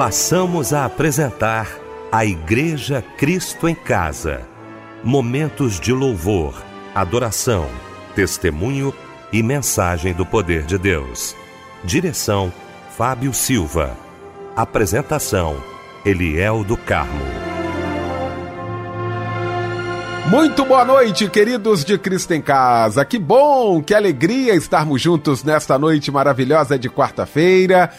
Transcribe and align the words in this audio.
passamos 0.00 0.72
a 0.72 0.86
apresentar 0.86 1.68
a 2.10 2.24
Igreja 2.24 3.04
Cristo 3.18 3.68
em 3.68 3.74
Casa. 3.74 4.48
Momentos 5.04 5.78
de 5.78 5.92
louvor, 5.92 6.54
adoração, 6.94 7.68
testemunho 8.14 8.94
e 9.30 9.42
mensagem 9.42 10.14
do 10.14 10.24
poder 10.24 10.62
de 10.62 10.78
Deus. 10.78 11.36
Direção: 11.84 12.50
Fábio 12.96 13.34
Silva. 13.34 13.94
Apresentação: 14.56 15.62
Eliel 16.02 16.64
do 16.64 16.78
Carmo. 16.78 17.26
Muito 20.30 20.64
boa 20.64 20.86
noite, 20.86 21.28
queridos 21.28 21.84
de 21.84 21.98
Cristo 21.98 22.32
em 22.32 22.40
Casa. 22.40 23.04
Que 23.04 23.18
bom, 23.18 23.82
que 23.82 23.92
alegria 23.92 24.54
estarmos 24.54 25.02
juntos 25.02 25.44
nesta 25.44 25.78
noite 25.78 26.10
maravilhosa 26.10 26.78
de 26.78 26.88
quarta-feira 26.88 27.92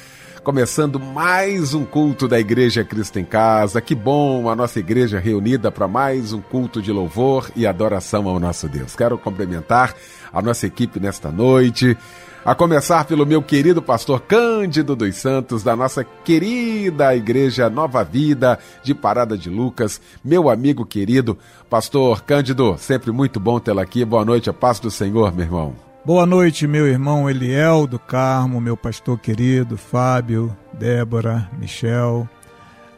começando 0.43 0.99
mais 0.99 1.73
um 1.73 1.85
culto 1.85 2.27
da 2.27 2.39
Igreja 2.39 2.83
Cristo 2.83 3.19
em 3.19 3.25
Casa. 3.25 3.79
Que 3.79 3.93
bom 3.93 4.49
a 4.49 4.55
nossa 4.55 4.79
igreja 4.79 5.19
reunida 5.19 5.71
para 5.71 5.87
mais 5.87 6.33
um 6.33 6.41
culto 6.41 6.81
de 6.81 6.91
louvor 6.91 7.51
e 7.55 7.67
adoração 7.67 8.27
ao 8.27 8.39
nosso 8.39 8.67
Deus. 8.67 8.95
Quero 8.95 9.17
cumprimentar 9.17 9.95
a 10.33 10.41
nossa 10.41 10.65
equipe 10.65 10.99
nesta 10.99 11.31
noite. 11.31 11.95
A 12.43 12.55
começar 12.55 13.05
pelo 13.05 13.23
meu 13.23 13.43
querido 13.43 13.83
pastor 13.83 14.21
Cândido 14.21 14.95
dos 14.95 15.15
Santos, 15.15 15.61
da 15.61 15.75
nossa 15.75 16.03
querida 16.03 17.15
Igreja 17.15 17.69
Nova 17.69 18.03
Vida 18.03 18.57
de 18.81 18.95
Parada 18.95 19.37
de 19.37 19.47
Lucas, 19.47 20.01
meu 20.25 20.49
amigo 20.49 20.83
querido, 20.83 21.37
pastor 21.69 22.23
Cândido, 22.23 22.75
sempre 22.79 23.11
muito 23.11 23.39
bom 23.39 23.59
tê-lo 23.59 23.79
aqui. 23.79 24.03
Boa 24.03 24.25
noite, 24.25 24.49
a 24.49 24.53
paz 24.53 24.79
do 24.79 24.89
Senhor, 24.89 25.31
meu 25.31 25.45
irmão. 25.45 25.90
Boa 26.03 26.25
noite, 26.25 26.65
meu 26.65 26.87
irmão 26.87 27.29
Eliel 27.29 27.85
do 27.85 27.99
Carmo, 27.99 28.59
meu 28.59 28.75
pastor 28.75 29.19
querido, 29.19 29.77
Fábio, 29.77 30.57
Débora, 30.73 31.47
Michel. 31.59 32.27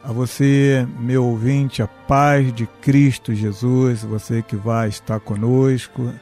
A 0.02 0.10
você, 0.10 0.88
meu 0.98 1.22
ouvinte, 1.22 1.82
a 1.82 1.86
paz 1.86 2.50
de 2.50 2.66
Cristo 2.80 3.34
Jesus, 3.34 4.02
você 4.02 4.40
que 4.40 4.56
vai 4.56 4.88
estar 4.88 5.20
conosco 5.20 6.14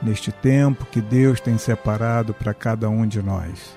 neste 0.00 0.30
tempo 0.30 0.86
que 0.86 1.00
Deus 1.00 1.40
tem 1.40 1.58
separado 1.58 2.32
para 2.32 2.54
cada 2.54 2.88
um 2.88 3.08
de 3.08 3.20
nós. 3.20 3.76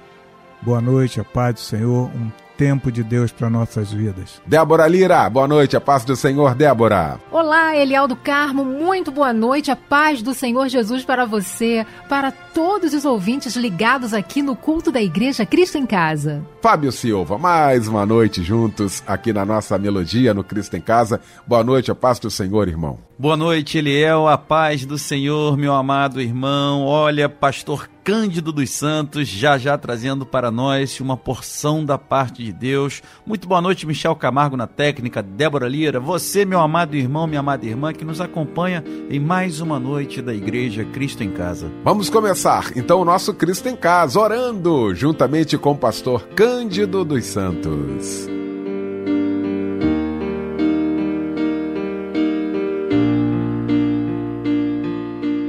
Boa 0.62 0.80
noite, 0.80 1.20
a 1.20 1.24
paz 1.24 1.56
do 1.56 1.60
Senhor, 1.60 2.12
um 2.16 2.32
tempo 2.58 2.92
de 2.92 3.04
Deus 3.04 3.32
para 3.32 3.50
nossas 3.50 3.92
vidas. 3.92 4.42
Débora 4.46 4.88
Lira, 4.88 5.30
boa 5.30 5.48
noite, 5.48 5.76
a 5.76 5.82
paz 5.82 6.06
do 6.06 6.16
Senhor, 6.16 6.56
Débora. 6.56 7.20
Olá, 7.32 7.76
Eliel 7.76 8.08
do 8.08 8.16
Carmo, 8.16 8.64
muito 8.64 9.12
boa 9.12 9.34
noite, 9.34 9.72
a 9.72 9.76
paz 9.76 10.22
do 10.22 10.34
Senhor 10.34 10.70
Jesus 10.70 11.04
para 11.04 11.26
você, 11.26 11.86
para 12.08 12.32
todos 12.54 12.94
os 12.94 13.04
ouvintes 13.04 13.56
ligados 13.56 14.14
aqui 14.14 14.42
no 14.42 14.56
culto 14.56 14.92
da 14.92 15.02
Igreja 15.02 15.46
Cristo 15.46 15.78
em 15.78 15.86
Casa. 15.86 16.46
Fábio 16.62 16.92
Silva, 16.92 17.38
mais 17.38 17.88
uma 17.88 18.06
noite 18.06 18.44
juntos 18.44 19.04
aqui 19.08 19.34
na 19.34 19.44
nossa 19.44 19.78
melodia 19.78 20.34
no 20.34 20.44
Cristo 20.44 20.78
em 20.78 20.82
Casa. 20.82 21.20
Boa 21.48 21.64
noite, 21.64 21.90
a 21.90 21.96
paz 21.96 22.20
do 22.20 22.30
Senhor, 22.30 22.68
irmão. 22.68 23.00
Boa 23.18 23.38
noite, 23.38 23.78
Eliel, 23.78 24.28
a 24.28 24.38
paz 24.38 24.86
do 24.86 24.98
Senhor, 24.98 25.58
meu 25.58 25.74
amado 25.74 26.22
irmão. 26.22 26.86
Olha, 26.86 27.28
pastor 27.28 27.90
Cândido 28.04 28.52
dos 28.52 28.70
Santos, 28.70 29.30
já 29.30 29.58
já 29.58 29.78
trazendo 29.78 30.26
para 30.26 30.52
nós 30.52 31.00
uma 31.00 31.16
porção 31.16 31.86
da 31.86 31.98
parte 31.98 32.44
de 32.44 32.52
Deus. 32.52 33.02
Muito 33.26 33.48
boa 33.48 33.62
noite, 33.62 33.88
Michel 33.88 34.16
Camargo 34.16 34.58
na 34.58 34.68
técnica, 34.68 35.24
Débora 35.24 35.70
Lira, 35.70 36.02
você, 36.02 36.44
meu 36.44 36.60
amado 36.60 36.98
irmão, 36.98 37.26
minha 37.26 37.40
amada 37.40 37.66
irmã, 37.66 37.94
que 37.94 38.04
nos 38.04 38.20
acompanha 38.20 38.84
em 39.10 39.22
mais 39.22 39.62
uma 39.62 39.80
noite 39.80 40.22
da 40.22 40.34
Igreja 40.34 40.84
Cristo 40.84 41.24
em 41.24 41.32
Casa. 41.32 41.72
Vamos 41.84 42.10
começar 42.10 42.43
então 42.76 43.00
o 43.00 43.06
nosso 43.06 43.34
Cristo 43.34 43.70
em 43.70 43.76
Casa, 43.76 44.20
orando 44.20 44.94
juntamente 44.94 45.58
com 45.58 45.72
o 45.72 45.78
pastor 45.78 46.28
Cândido 46.36 47.06
dos 47.06 47.26
Santos. 47.26 48.28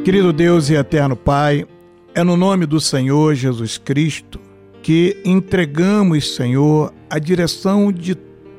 Querido 0.05 0.33
Deus 0.33 0.71
e 0.71 0.75
eterno 0.75 1.17
Pai, 1.17 1.67
é 2.15 2.23
no 2.23 2.37
nome 2.37 2.65
do 2.65 2.81
Senhor 2.81 3.35
Jesus 3.35 3.77
Cristo 3.77 4.39
que 4.81 5.21
entregamos, 5.25 6.37
Senhor, 6.37 6.95
a 7.11 7.19
direção 7.19 7.91
de 7.91 8.15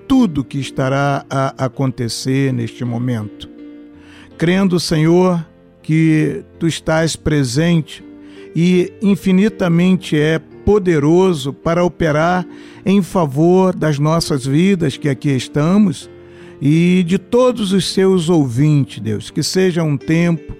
tudo 0.07 0.43
que 0.43 0.59
estará 0.59 1.25
a 1.29 1.65
acontecer 1.65 2.51
neste 2.51 2.83
momento. 2.83 3.47
Crendo, 4.37 4.77
Senhor, 4.77 5.45
que 5.81 6.43
tu 6.59 6.67
estás 6.67 7.15
presente 7.15 8.03
e 8.55 8.93
infinitamente 9.01 10.17
é 10.17 10.39
poderoso 10.39 11.51
para 11.51 11.83
operar 11.83 12.47
em 12.85 13.01
favor 13.01 13.75
das 13.75 13.99
nossas 13.99 14.45
vidas 14.45 14.95
que 14.95 15.09
aqui 15.09 15.29
estamos 15.29 16.09
e 16.61 17.03
de 17.05 17.17
todos 17.17 17.73
os 17.73 17.93
seus 17.93 18.29
ouvintes, 18.29 18.99
Deus. 18.99 19.29
Que 19.29 19.43
seja 19.43 19.83
um 19.83 19.97
tempo 19.97 20.55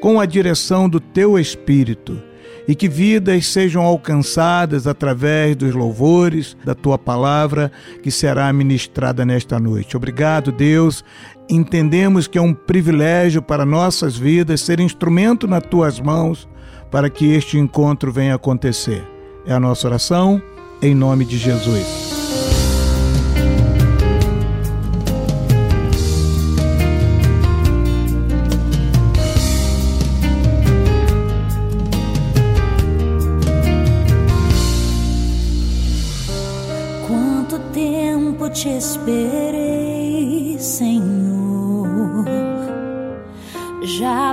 com 0.00 0.20
a 0.20 0.26
direção 0.26 0.88
do 0.88 0.98
teu 0.98 1.38
Espírito 1.38 2.20
e 2.66 2.74
que 2.74 2.88
vidas 2.88 3.46
sejam 3.46 3.82
alcançadas 3.82 4.86
através 4.86 5.56
dos 5.56 5.74
louvores 5.74 6.56
da 6.64 6.74
tua 6.74 6.98
palavra 6.98 7.72
que 8.02 8.10
será 8.10 8.52
ministrada 8.52 9.24
nesta 9.24 9.58
noite. 9.58 9.96
Obrigado, 9.96 10.52
Deus. 10.52 11.02
Entendemos 11.48 12.26
que 12.26 12.36
é 12.36 12.42
um 12.42 12.52
privilégio 12.52 13.40
para 13.40 13.64
nossas 13.64 14.18
vidas 14.18 14.60
ser 14.60 14.80
instrumento 14.80 15.46
nas 15.46 15.62
tuas 15.62 15.98
mãos 15.98 16.46
para 16.90 17.10
que 17.10 17.34
este 17.34 17.58
encontro 17.58 18.12
venha 18.12 18.34
acontecer. 18.34 19.06
É 19.46 19.52
a 19.52 19.60
nossa 19.60 19.86
oração 19.86 20.42
em 20.80 20.94
nome 20.94 21.24
de 21.24 21.38
Jesus. 21.38 22.27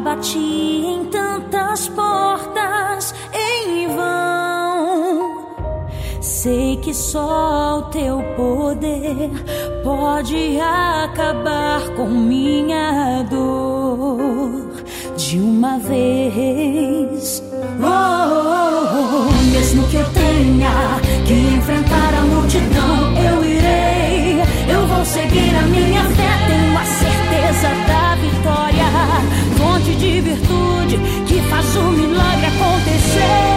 Bati 0.01 0.38
em 0.38 1.06
tantas 1.06 1.88
portas 1.88 3.16
em 3.33 3.88
vão. 3.88 5.45
Sei 6.22 6.78
que 6.78 6.94
só 6.94 7.79
o 7.79 7.81
teu 7.83 8.22
poder 8.35 9.31
pode 9.83 10.59
acabar 10.59 11.81
com 11.95 12.07
minha 12.07 13.23
dor 13.23 14.83
de 15.16 15.39
uma 15.39 15.79
vez. 15.79 17.41
Oh, 17.79 17.85
oh, 17.85 19.29
oh, 19.29 19.51
mesmo 19.51 19.88
que 19.88 19.95
eu 19.95 20.06
tenha 20.12 21.00
que 21.25 21.33
enfrentar 21.56 22.13
a 22.13 22.22
multidão, 22.22 23.13
eu 23.23 23.45
irei 23.45 24.06
eu 24.67 24.88
vou 24.88 25.06
seguir 25.06 25.56
a 25.56 25.62
minha 25.63 26.03
fé, 26.03 26.55
De 29.85 30.19
virtude 30.19 30.97
que 31.28 31.41
faz 31.50 31.75
o 31.78 31.91
milagre 31.91 32.47
acontecer. 32.47 33.55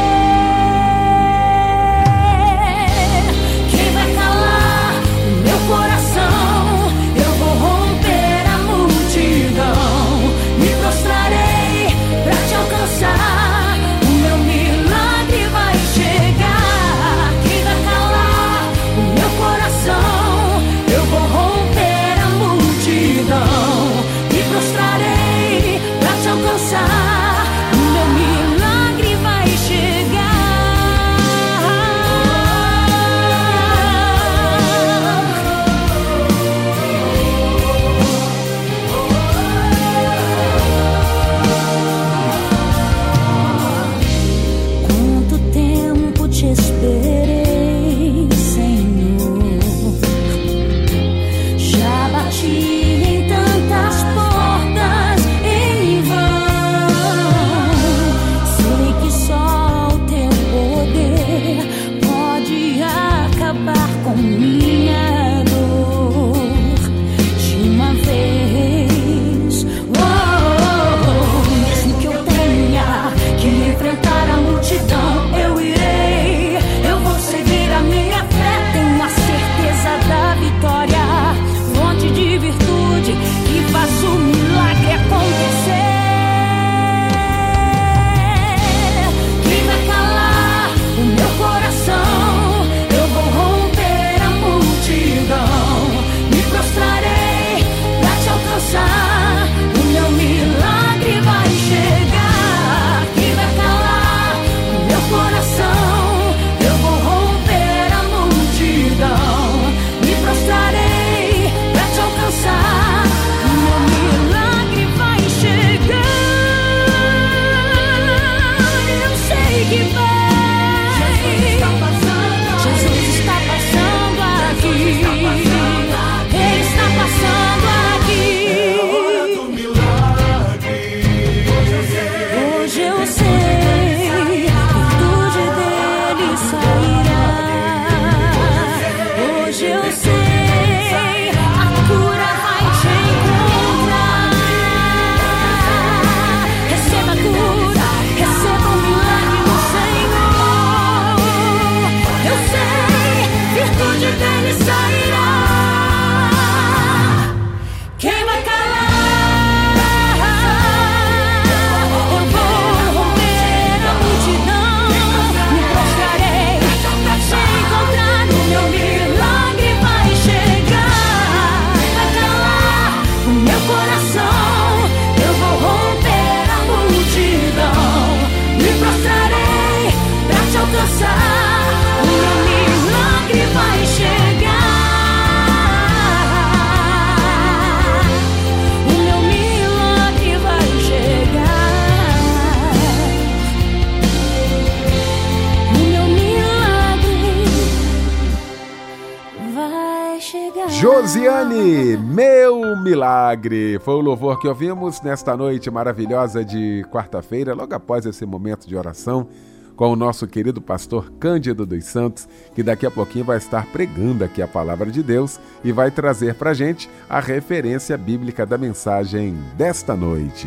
Josiane, 200.81 201.97
meu 201.97 202.77
milagre. 202.77 203.81
Foi 203.81 203.95
o 203.95 204.01
louvor 204.01 204.39
que 204.39 204.47
ouvimos 204.47 205.03
nesta 205.03 205.37
noite 205.37 205.69
maravilhosa 205.73 206.45
de 206.45 206.87
quarta-feira, 206.89 207.53
logo 207.53 207.75
após 207.75 208.07
esse 208.07 208.25
momento 208.25 208.69
de 208.69 208.77
oração, 208.77 209.27
com 209.75 209.93
o 209.93 209.97
nosso 209.97 210.25
querido 210.29 210.63
pastor 210.63 211.11
Cândido 211.19 211.67
dos 211.67 211.85
Santos, 211.85 212.29
que 212.55 212.63
daqui 212.63 212.87
a 212.87 212.93
pouquinho 212.93 213.25
vai 213.25 213.39
estar 213.39 213.67
pregando 213.73 214.23
aqui 214.23 214.41
a 214.41 214.47
palavra 214.47 214.89
de 214.89 215.03
Deus 215.03 215.41
e 215.65 215.73
vai 215.73 215.91
trazer 215.91 216.37
para 216.37 216.55
gente 216.55 216.89
a 217.11 217.19
referência 217.19 217.99
bíblica 217.99 218.47
da 218.47 218.57
mensagem 218.57 219.37
desta 219.57 219.97
noite. 219.97 220.47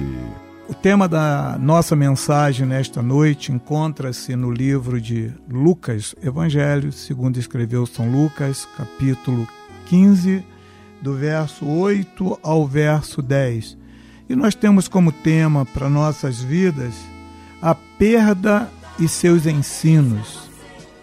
O 0.69 0.73
tema 0.73 1.09
da 1.09 1.57
nossa 1.59 1.93
mensagem 1.93 2.65
nesta 2.65 3.01
noite 3.01 3.51
encontra-se 3.51 4.33
no 4.37 4.49
livro 4.49 5.01
de 5.01 5.29
Lucas, 5.49 6.15
Evangelho, 6.23 6.93
segundo 6.93 7.37
escreveu 7.37 7.85
São 7.85 8.09
Lucas, 8.09 8.65
capítulo 8.77 9.45
15, 9.91 10.41
do 11.01 11.15
verso 11.15 11.67
8 11.67 12.39
ao 12.41 12.65
verso 12.65 13.21
10. 13.21 13.77
E 14.29 14.35
nós 14.37 14.55
temos 14.55 14.87
como 14.87 15.11
tema 15.11 15.65
para 15.65 15.89
nossas 15.89 16.41
vidas 16.41 16.93
a 17.61 17.75
perda 17.75 18.71
e 18.97 19.05
seus 19.09 19.45
ensinos. 19.45 20.49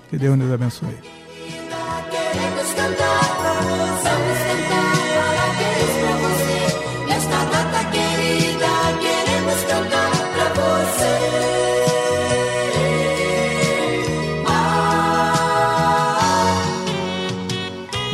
Que 0.08 0.16
Deus 0.16 0.38
nos 0.38 0.50
abençoe. 0.50 0.96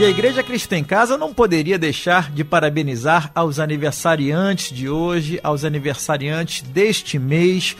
A 0.04 0.10
Igreja 0.10 0.42
Cristã 0.42 0.76
em 0.76 0.84
Casa 0.84 1.16
não 1.16 1.32
poderia 1.32 1.78
deixar 1.78 2.30
de 2.30 2.44
parabenizar 2.44 3.30
aos 3.34 3.58
aniversariantes 3.58 4.70
de 4.70 4.86
hoje, 4.86 5.40
aos 5.42 5.64
aniversariantes 5.64 6.60
deste 6.60 7.18
mês. 7.18 7.74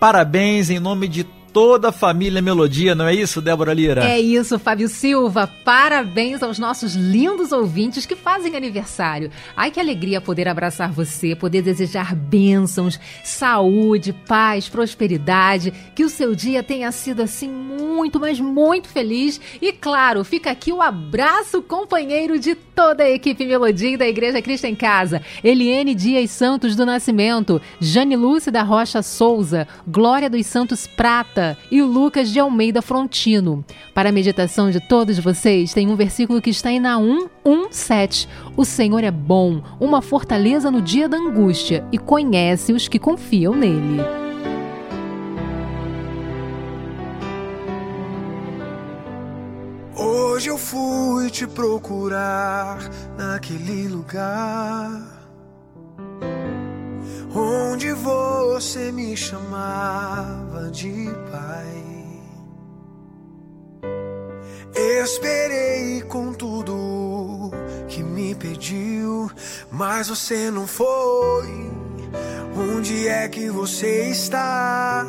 Parabéns 0.00 0.70
em 0.70 0.80
nome 0.80 1.06
de 1.06 1.24
toda 1.56 1.88
a 1.88 1.92
família 1.92 2.42
Melodia, 2.42 2.94
não 2.94 3.08
é 3.08 3.14
isso, 3.14 3.40
Débora 3.40 3.72
Lira? 3.72 4.04
É 4.04 4.20
isso, 4.20 4.58
Fábio 4.58 4.88
Silva. 4.88 5.50
Parabéns 5.64 6.42
aos 6.42 6.58
nossos 6.58 6.94
lindos 6.94 7.50
ouvintes 7.50 8.04
que 8.04 8.14
fazem 8.14 8.54
aniversário. 8.54 9.30
Ai, 9.56 9.70
que 9.70 9.80
alegria 9.80 10.20
poder 10.20 10.48
abraçar 10.48 10.92
você, 10.92 11.34
poder 11.34 11.62
desejar 11.62 12.14
bênçãos, 12.14 13.00
saúde, 13.24 14.12
paz, 14.12 14.68
prosperidade. 14.68 15.72
Que 15.94 16.04
o 16.04 16.10
seu 16.10 16.34
dia 16.34 16.62
tenha 16.62 16.92
sido 16.92 17.22
assim 17.22 17.48
muito, 17.48 18.20
mas 18.20 18.38
muito 18.38 18.88
feliz. 18.88 19.40
E 19.62 19.72
claro, 19.72 20.24
fica 20.24 20.50
aqui 20.50 20.70
o 20.70 20.82
abraço 20.82 21.62
companheiro 21.62 22.38
de 22.38 22.54
toda 22.54 23.04
a 23.04 23.10
equipe 23.10 23.46
Melodia 23.46 23.96
da 23.96 24.06
Igreja 24.06 24.42
Cristo 24.42 24.66
em 24.66 24.74
Casa. 24.74 25.22
Eliane 25.42 25.94
Dias 25.94 26.30
Santos 26.30 26.76
do 26.76 26.84
Nascimento, 26.84 27.62
Jane 27.80 28.14
Lúcia 28.14 28.52
da 28.52 28.62
Rocha 28.62 29.00
Souza, 29.00 29.66
Glória 29.86 30.28
dos 30.28 30.44
Santos 30.44 30.86
Prata, 30.86 31.45
e 31.70 31.82
Lucas 31.82 32.30
de 32.30 32.40
Almeida 32.40 32.80
Frontino. 32.80 33.62
Para 33.94 34.08
a 34.08 34.12
meditação 34.12 34.70
de 34.70 34.80
todos 34.80 35.18
vocês, 35.18 35.74
tem 35.74 35.88
um 35.88 35.96
versículo 35.96 36.40
que 36.40 36.48
está 36.48 36.70
em 36.70 36.80
Naum 36.80 37.28
1:7. 37.44 38.26
O 38.56 38.64
Senhor 38.64 39.04
é 39.04 39.10
bom, 39.10 39.62
uma 39.78 40.00
fortaleza 40.00 40.70
no 40.70 40.80
dia 40.80 41.08
da 41.08 41.18
angústia 41.18 41.84
e 41.92 41.98
conhece 41.98 42.72
os 42.72 42.88
que 42.88 42.98
confiam 42.98 43.54
nele. 43.54 44.00
Hoje 49.94 50.48
eu 50.48 50.58
fui 50.58 51.30
te 51.30 51.46
procurar 51.46 52.78
naquele 53.16 53.88
lugar 53.88 55.15
onde 57.36 57.92
você 57.92 58.90
me 58.90 59.14
chamava 59.16 60.70
de 60.70 61.10
pai. 61.30 61.82
Esperei 64.74 66.02
com 66.02 66.32
tudo 66.32 67.50
que 67.88 68.02
me 68.02 68.34
pediu, 68.34 69.30
mas 69.70 70.08
você 70.08 70.50
não 70.50 70.66
foi. 70.66 71.70
Onde 72.56 73.06
é 73.06 73.28
que 73.28 73.50
você 73.50 74.08
está? 74.08 75.06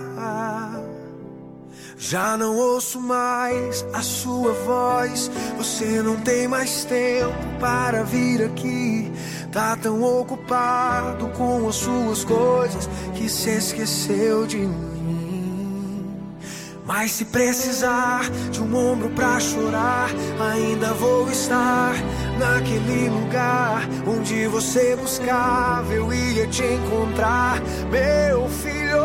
Já 1.97 2.37
não 2.37 2.55
ouço 2.55 3.01
mais 3.01 3.85
a 3.91 4.01
sua 4.01 4.53
voz. 4.53 5.31
Você 5.57 6.01
não 6.01 6.17
tem 6.17 6.47
mais 6.47 6.85
tempo 6.85 7.33
para 7.59 8.03
vir 8.03 8.43
aqui. 8.43 9.11
Tá 9.51 9.75
tão 9.75 10.03
ocupado 10.03 11.27
com 11.29 11.67
as 11.67 11.75
suas 11.75 12.23
coisas 12.23 12.87
que 13.15 13.27
se 13.27 13.49
esqueceu 13.49 14.45
de 14.45 14.57
mim. 14.57 14.97
Mas 16.85 17.11
se 17.11 17.25
precisar 17.25 18.29
de 18.49 18.61
um 18.61 18.73
ombro 18.73 19.09
pra 19.09 19.39
chorar, 19.41 20.09
ainda 20.39 20.93
vou 20.93 21.29
estar 21.29 21.93
naquele 22.39 23.09
lugar 23.09 23.81
onde 24.07 24.47
você 24.47 24.95
buscava. 24.95 25.91
Eu 25.91 26.13
ia 26.13 26.47
te 26.47 26.63
encontrar, 26.63 27.59
meu 27.91 28.47
filho, 28.47 29.03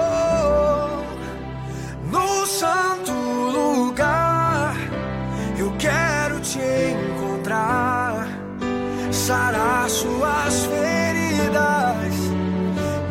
no 2.13 2.47
santo 2.47 3.13
lugar. 3.13 4.77
Eu 5.59 5.73
quero 5.79 6.41
te 6.41 6.59
encontrar 6.59 8.29
sarar 9.11 9.89
suas 9.89 10.67
feridas 10.67 12.15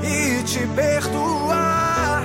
e 0.03 0.43
te 0.43 0.67
perdoar. 0.75 2.23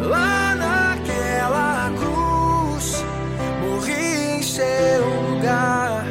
Lá 0.00 0.54
naquela 0.54 1.90
cruz, 1.98 3.04
morri 3.62 4.36
em 4.38 4.42
seu 4.42 5.04
lugar. 5.30 6.04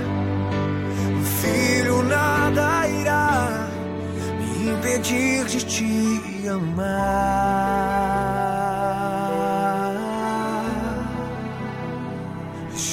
Filho, 1.41 2.03
nada 2.03 2.87
irá 2.87 3.69
me 4.39 4.71
impedir 4.71 5.45
de 5.45 5.65
te 5.65 6.47
amar. 6.49 8.14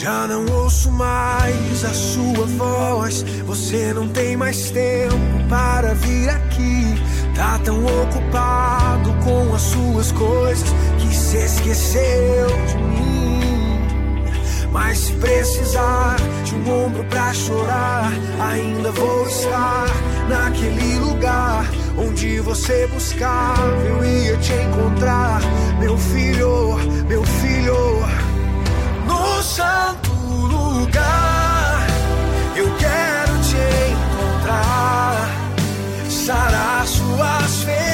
Já 0.03 0.27
não 0.27 0.45
ouço 0.47 0.91
mais 0.91 1.85
a 1.85 1.95
sua 1.95 2.45
voz. 2.59 3.23
Você 3.47 3.95
não 3.95 4.09
tem 4.09 4.37
mais 4.37 4.69
tempo 4.73 5.15
para 5.49 5.95
vir 5.95 6.29
aqui. 6.29 6.97
Tá 7.37 7.61
tão 7.61 7.85
ocupado 7.85 9.13
com 9.23 9.55
as 9.55 9.63
suas 9.63 10.11
coisas 10.11 10.69
que 10.99 11.15
se 11.15 11.37
esqueceu 11.37 12.49
de 12.67 12.77
mim. 12.79 13.79
Mas 14.73 14.99
se 14.99 15.13
precisar 15.13 16.17
de 16.43 16.57
um 16.57 16.85
ombro 16.87 17.05
pra 17.05 17.33
chorar, 17.33 18.11
ainda 18.41 18.91
vou 18.91 19.25
estar 19.29 19.87
naquele 20.29 20.99
lugar 20.99 21.65
onde 21.97 22.41
você 22.41 22.89
buscava. 22.89 23.71
Eu 23.87 24.05
ia 24.05 24.37
te 24.39 24.53
encontrar, 24.53 25.41
meu 25.79 25.97
filho, 25.97 26.77
meu 27.07 27.23
filho, 27.23 28.03
santo 29.53 30.11
lugar. 30.13 31.87
Eu 32.57 32.75
quero 32.77 33.39
te 33.49 33.59
encontrar, 33.93 35.29
sarar 36.09 36.87
suas 36.87 37.63
feridas 37.65 37.92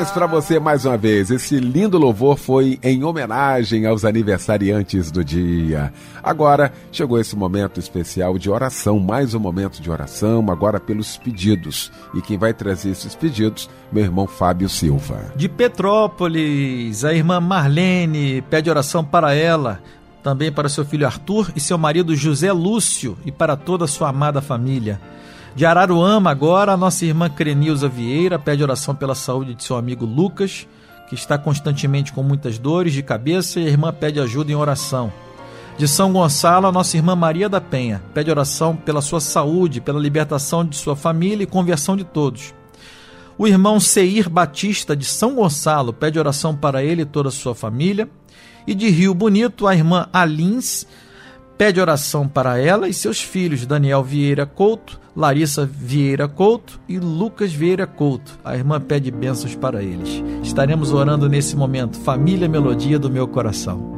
Parabéns 0.00 0.14
pra 0.14 0.26
você 0.26 0.58
mais 0.58 0.86
uma 0.86 0.96
vez. 0.96 1.30
Esse 1.30 1.60
lindo 1.60 1.98
louvor 1.98 2.38
foi 2.38 2.78
em 2.82 3.04
homenagem 3.04 3.84
aos 3.84 4.02
aniversariantes 4.02 5.10
do 5.10 5.22
dia. 5.22 5.92
Agora 6.22 6.72
chegou 6.90 7.20
esse 7.20 7.36
momento 7.36 7.78
especial 7.78 8.38
de 8.38 8.48
oração, 8.48 8.98
mais 8.98 9.34
um 9.34 9.38
momento 9.38 9.82
de 9.82 9.90
oração, 9.90 10.50
agora 10.50 10.80
pelos 10.80 11.18
pedidos. 11.18 11.92
E 12.14 12.22
quem 12.22 12.38
vai 12.38 12.54
trazer 12.54 12.92
esses 12.92 13.14
pedidos, 13.14 13.68
meu 13.92 14.02
irmão 14.02 14.26
Fábio 14.26 14.70
Silva. 14.70 15.32
De 15.36 15.50
Petrópolis, 15.50 17.04
a 17.04 17.12
irmã 17.12 17.38
Marlene 17.38 18.40
pede 18.48 18.70
oração 18.70 19.04
para 19.04 19.34
ela, 19.34 19.82
também 20.22 20.50
para 20.50 20.70
seu 20.70 20.84
filho 20.84 21.06
Arthur 21.06 21.52
e 21.54 21.60
seu 21.60 21.76
marido 21.76 22.16
José 22.16 22.50
Lúcio 22.50 23.18
e 23.26 23.30
para 23.30 23.54
toda 23.54 23.84
a 23.84 23.88
sua 23.88 24.08
amada 24.08 24.40
família. 24.40 24.98
De 25.54 25.66
Araruama, 25.66 26.30
agora, 26.30 26.72
a 26.72 26.76
nossa 26.76 27.04
irmã 27.04 27.28
Crenilza 27.28 27.88
Vieira 27.88 28.38
pede 28.38 28.62
oração 28.62 28.94
pela 28.94 29.16
saúde 29.16 29.54
de 29.54 29.64
seu 29.64 29.76
amigo 29.76 30.06
Lucas, 30.06 30.66
que 31.08 31.14
está 31.16 31.36
constantemente 31.36 32.12
com 32.12 32.22
muitas 32.22 32.56
dores 32.56 32.92
de 32.92 33.02
cabeça 33.02 33.58
e 33.58 33.66
a 33.66 33.68
irmã 33.68 33.92
pede 33.92 34.20
ajuda 34.20 34.52
em 34.52 34.54
oração. 34.54 35.12
De 35.76 35.88
São 35.88 36.12
Gonçalo, 36.12 36.68
a 36.68 36.72
nossa 36.72 36.96
irmã 36.96 37.16
Maria 37.16 37.48
da 37.48 37.60
Penha 37.60 38.00
pede 38.14 38.30
oração 38.30 38.76
pela 38.76 39.02
sua 39.02 39.20
saúde, 39.20 39.80
pela 39.80 39.98
libertação 39.98 40.64
de 40.64 40.76
sua 40.76 40.94
família 40.94 41.42
e 41.42 41.48
conversão 41.48 41.96
de 41.96 42.04
todos. 42.04 42.54
O 43.36 43.46
irmão 43.48 43.80
Seir 43.80 44.28
Batista 44.28 44.94
de 44.94 45.04
São 45.04 45.34
Gonçalo 45.34 45.92
pede 45.92 46.18
oração 46.18 46.54
para 46.54 46.84
ele 46.84 47.02
e 47.02 47.06
toda 47.06 47.28
a 47.28 47.32
sua 47.32 47.54
família. 47.54 48.08
E 48.66 48.74
de 48.74 48.88
Rio 48.88 49.14
Bonito, 49.14 49.66
a 49.66 49.74
irmã 49.74 50.06
Alins 50.12 50.86
pede 51.60 51.78
oração 51.78 52.26
para 52.26 52.58
ela 52.58 52.88
e 52.88 52.94
seus 52.94 53.20
filhos, 53.20 53.66
Daniel 53.66 54.02
Vieira 54.02 54.46
Couto, 54.46 54.98
Larissa 55.14 55.66
Vieira 55.66 56.26
Couto 56.26 56.80
e 56.88 56.98
Lucas 56.98 57.52
Vieira 57.52 57.86
Couto. 57.86 58.38
A 58.42 58.56
irmã 58.56 58.80
pede 58.80 59.10
bênçãos 59.10 59.54
para 59.54 59.82
eles. 59.82 60.24
Estaremos 60.42 60.90
orando 60.90 61.28
nesse 61.28 61.54
momento, 61.54 62.00
Família 62.00 62.48
Melodia 62.48 62.98
do 62.98 63.10
meu 63.10 63.28
coração. 63.28 63.92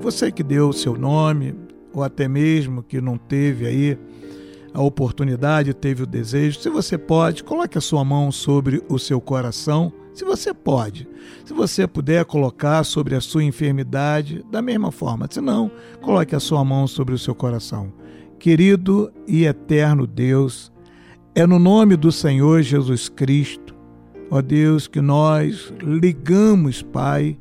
Você 0.00 0.32
que 0.32 0.42
deu 0.42 0.70
o 0.70 0.72
seu 0.72 0.98
nome, 0.98 1.54
ou 1.94 2.02
até 2.02 2.26
mesmo 2.26 2.82
que 2.82 3.00
não 3.00 3.16
teve 3.16 3.64
aí 3.64 3.96
a 4.74 4.82
oportunidade, 4.82 5.72
teve 5.72 6.02
o 6.02 6.06
desejo, 6.06 6.58
se 6.58 6.68
você 6.68 6.98
pode, 6.98 7.44
coloque 7.44 7.78
a 7.78 7.80
sua 7.80 8.04
mão 8.04 8.32
sobre 8.32 8.82
o 8.88 8.98
seu 8.98 9.20
coração. 9.20 9.92
Se 10.16 10.24
você 10.24 10.54
pode, 10.54 11.06
se 11.44 11.52
você 11.52 11.86
puder 11.86 12.24
colocar 12.24 12.82
sobre 12.84 13.14
a 13.14 13.20
sua 13.20 13.44
enfermidade, 13.44 14.42
da 14.50 14.62
mesma 14.62 14.90
forma. 14.90 15.28
Se 15.30 15.42
não, 15.42 15.70
coloque 16.00 16.34
a 16.34 16.40
sua 16.40 16.64
mão 16.64 16.86
sobre 16.86 17.14
o 17.14 17.18
seu 17.18 17.34
coração. 17.34 17.92
Querido 18.38 19.12
e 19.28 19.44
eterno 19.44 20.06
Deus, 20.06 20.72
é 21.34 21.46
no 21.46 21.58
nome 21.58 21.96
do 21.96 22.10
Senhor 22.10 22.62
Jesus 22.62 23.10
Cristo, 23.10 23.74
ó 24.30 24.40
Deus, 24.40 24.88
que 24.88 25.02
nós 25.02 25.70
ligamos, 25.82 26.80
Pai, 26.80 27.38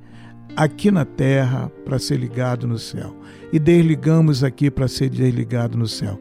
aqui 0.54 0.92
na 0.92 1.06
terra 1.06 1.72
para 1.86 1.98
ser 1.98 2.18
ligado 2.18 2.68
no 2.68 2.78
céu 2.78 3.16
e 3.54 3.60
desligamos 3.60 4.44
aqui 4.44 4.70
para 4.70 4.90
ser 4.90 5.10
desligado 5.10 5.78
no 5.78 5.88
céu. 5.88 6.20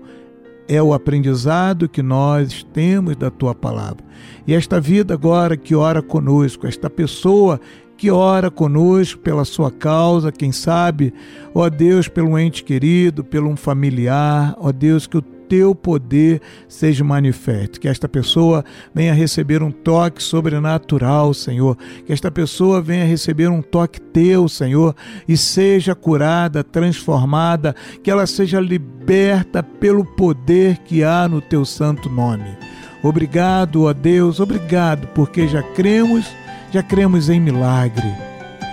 É 0.66 0.83
o 0.83 0.94
aprendizado 0.94 1.88
que 1.88 2.02
nós 2.02 2.66
temos 2.73 3.16
da 3.16 3.30
tua 3.30 3.54
palavra. 3.54 4.04
E 4.47 4.54
esta 4.54 4.80
vida 4.80 5.14
agora 5.14 5.56
que 5.56 5.75
ora 5.75 6.00
conosco, 6.00 6.66
esta 6.66 6.88
pessoa 6.88 7.61
que 7.97 8.11
ora 8.11 8.50
conosco 8.50 9.21
pela 9.21 9.44
sua 9.44 9.71
causa, 9.71 10.33
quem 10.33 10.52
sabe, 10.52 11.14
ó 11.54 11.68
Deus, 11.68 12.09
pelo 12.09 12.38
ente 12.38 12.64
querido, 12.64 13.23
pelo 13.23 13.49
um 13.49 13.56
familiar, 13.56 14.54
ó 14.59 14.73
Deus, 14.73 15.06
que 15.06 15.16
o 15.16 15.23
teu 15.54 15.73
poder 15.73 16.40
seja 16.66 17.04
manifesto. 17.04 17.78
Que 17.78 17.87
esta 17.87 18.08
pessoa 18.08 18.64
venha 18.92 19.14
receber 19.14 19.62
um 19.62 19.70
toque 19.70 20.20
sobrenatural, 20.20 21.32
Senhor. 21.32 21.78
Que 22.04 22.12
esta 22.12 22.28
pessoa 22.28 22.82
venha 22.82 23.04
receber 23.04 23.49
um 23.49 23.62
toque 23.62 24.00
teu, 24.00 24.49
Senhor, 24.49 24.96
e 25.28 25.37
seja 25.37 25.94
curada, 25.94 26.64
transformada, 26.64 27.75
que 28.02 28.11
ela 28.11 28.26
seja 28.26 28.58
liberta 28.58 29.62
pelo 29.62 30.04
poder 30.04 30.78
que 30.78 31.04
há 31.04 31.28
no 31.28 31.40
teu 31.40 31.64
santo 31.64 32.11
nome. 32.11 32.56
Obrigado, 33.00 33.84
ó 33.84 33.92
Deus, 33.92 34.40
obrigado, 34.40 35.06
porque 35.14 35.46
já 35.46 35.62
cremos, 35.62 36.26
já 36.73 36.82
cremos 36.82 37.28
em 37.28 37.38
milagre 37.38 38.12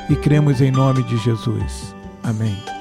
e 0.09 0.15
cremos 0.15 0.61
em 0.61 0.71
nome 0.71 1.03
de 1.03 1.17
Jesus. 1.17 1.93
Amém. 2.23 2.80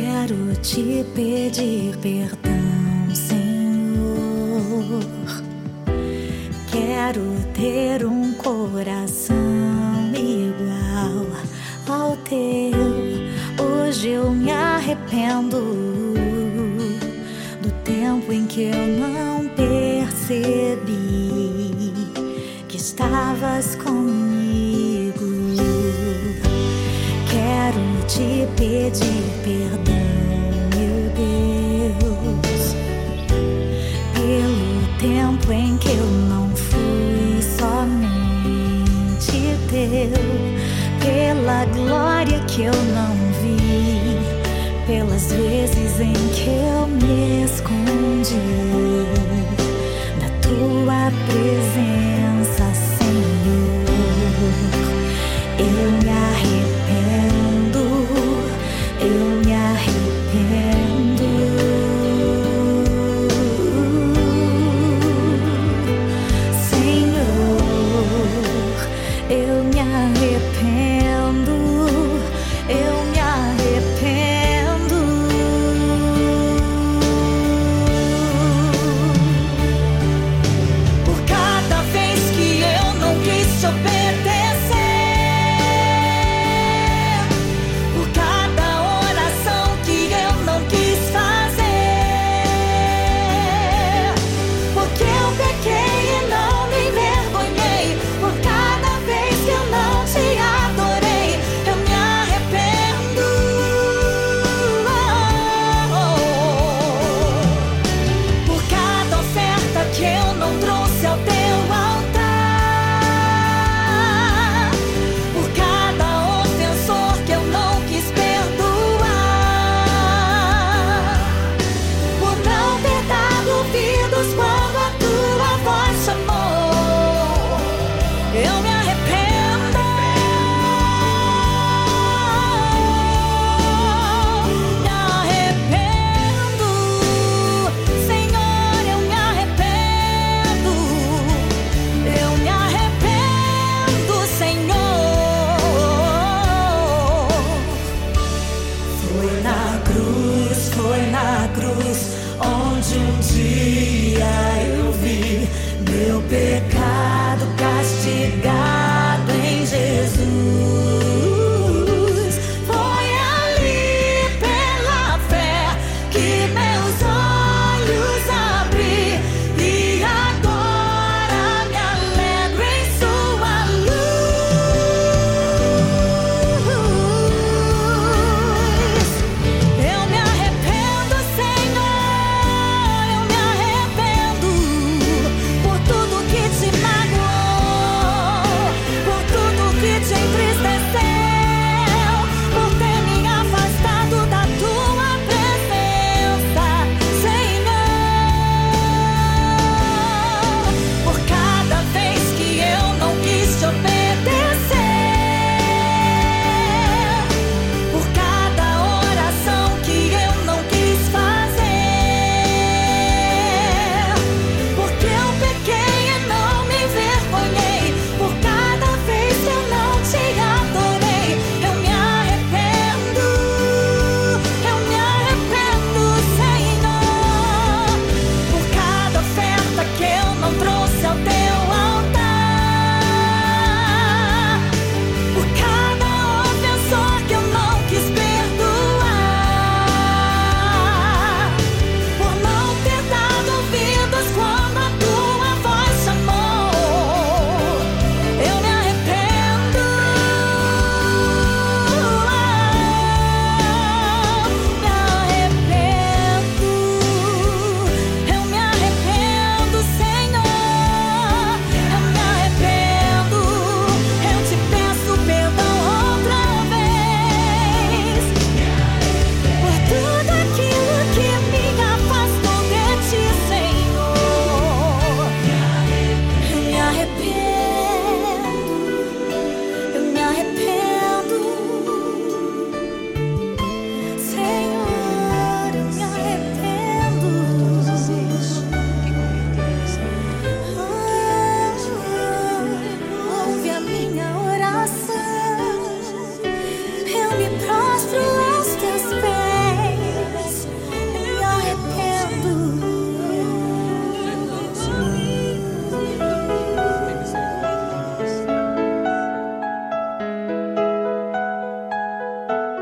Quero 0.00 0.54
te 0.62 1.04
pedir 1.12 1.96
perdão, 1.96 3.12
Senhor. 3.12 5.02
Quero 6.70 7.22
ter 7.52 8.06
um 8.06 8.32
coração 8.34 9.34
igual 10.14 11.26
ao 11.88 12.16
teu. 12.18 12.78
Hoje 13.58 14.10
eu 14.10 14.30
me 14.30 14.52
arrependo 14.52 16.14
do 17.60 17.70
tempo 17.82 18.32
em 18.32 18.46
que 18.46 18.70
eu 18.70 18.86
não 19.00 19.48
percebi 19.48 20.92
que 22.68 22.76
estavas 22.76 23.74
comigo. 23.74 25.26
Quero 27.28 28.06
te 28.06 28.46
pedir 28.56 29.24
perdão, 29.42 29.87
glória 41.86 42.40
que 42.46 42.62
eu 42.62 42.72
não 42.72 43.14
vi, 43.40 44.18
pelas 44.86 45.32
vezes 45.32 46.00
em 46.00 46.12
que 46.12 46.48
eu 46.48 46.86
me 46.86 47.44
escondi 47.44 48.87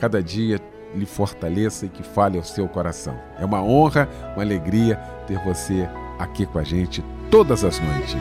cada 0.00 0.22
dia, 0.22 0.58
lhe 0.94 1.04
fortaleça 1.04 1.86
e 1.86 1.88
que 1.88 2.02
fale 2.02 2.38
ao 2.38 2.42
seu 2.42 2.66
coração. 2.66 3.16
É 3.38 3.44
uma 3.44 3.62
honra, 3.62 4.08
uma 4.34 4.42
alegria 4.42 4.96
ter 5.26 5.38
você 5.44 5.88
aqui 6.18 6.46
com 6.46 6.58
a 6.58 6.64
gente 6.64 7.04
todas 7.30 7.62
as 7.62 7.78
noites. 7.78 8.16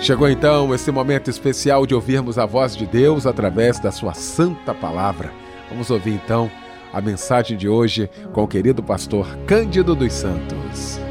Chegou 0.00 0.28
então 0.28 0.72
esse 0.72 0.92
momento 0.92 1.28
especial 1.28 1.84
de 1.84 1.94
ouvirmos 1.94 2.38
a 2.38 2.46
voz 2.46 2.76
de 2.76 2.86
Deus 2.86 3.26
através 3.26 3.80
da 3.80 3.90
sua 3.90 4.14
santa 4.14 4.72
palavra. 4.72 5.32
Vamos 5.68 5.90
ouvir 5.90 6.12
então 6.12 6.50
a 6.92 7.00
mensagem 7.00 7.56
de 7.56 7.68
hoje 7.68 8.08
com 8.32 8.44
o 8.44 8.48
querido 8.48 8.82
pastor 8.82 9.26
Cândido 9.46 9.94
dos 9.94 10.12
Santos. 10.12 11.07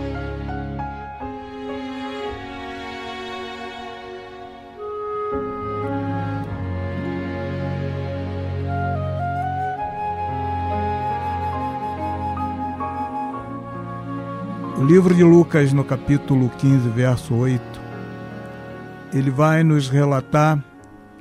Livro 14.87 15.13
de 15.13 15.21
Lucas, 15.21 15.73
no 15.73 15.83
capítulo 15.83 16.49
15, 16.49 16.87
verso 16.87 17.35
8, 17.35 17.61
ele 19.13 19.29
vai 19.29 19.61
nos 19.61 19.89
relatar 19.89 20.63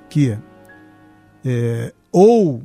que 0.09 0.39
é, 1.45 1.93
ou 2.13 2.63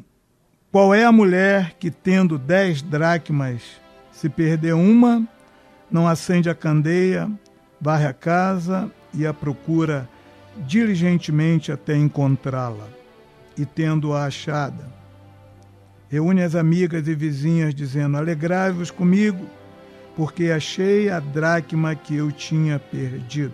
qual 0.71 0.93
é 0.93 1.03
a 1.03 1.11
mulher 1.11 1.73
que, 1.79 1.89
tendo 1.89 2.37
dez 2.37 2.83
dracmas, 2.83 3.63
se 4.11 4.29
perder 4.29 4.75
uma, 4.75 5.27
não 5.89 6.07
acende 6.07 6.51
a 6.51 6.53
candeia, 6.53 7.27
varre 7.81 8.05
a 8.05 8.13
casa 8.13 8.91
e 9.11 9.25
a 9.25 9.33
procura 9.33 10.07
diligentemente 10.67 11.71
até 11.71 11.97
encontrá-la, 11.97 12.87
e 13.57 13.65
tendo-a 13.65 14.25
achada, 14.25 14.85
reúne 16.09 16.43
as 16.43 16.53
amigas 16.53 17.07
e 17.07 17.15
vizinhas, 17.15 17.73
dizendo: 17.73 18.17
Alegrai-vos 18.17 18.91
comigo, 18.91 19.47
porque 20.15 20.51
achei 20.51 21.09
a 21.09 21.19
dracma 21.19 21.95
que 21.95 22.15
eu 22.15 22.31
tinha 22.31 22.79
perdido. 22.79 23.53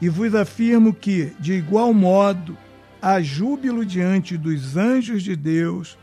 E 0.00 0.08
vos 0.08 0.34
afirmo 0.34 0.92
que, 0.92 1.32
de 1.38 1.54
igual 1.54 1.92
modo, 1.94 2.56
há 3.00 3.20
júbilo 3.20 3.84
diante 3.84 4.36
dos 4.36 4.76
anjos 4.76 5.22
de 5.22 5.36
Deus 5.36 5.98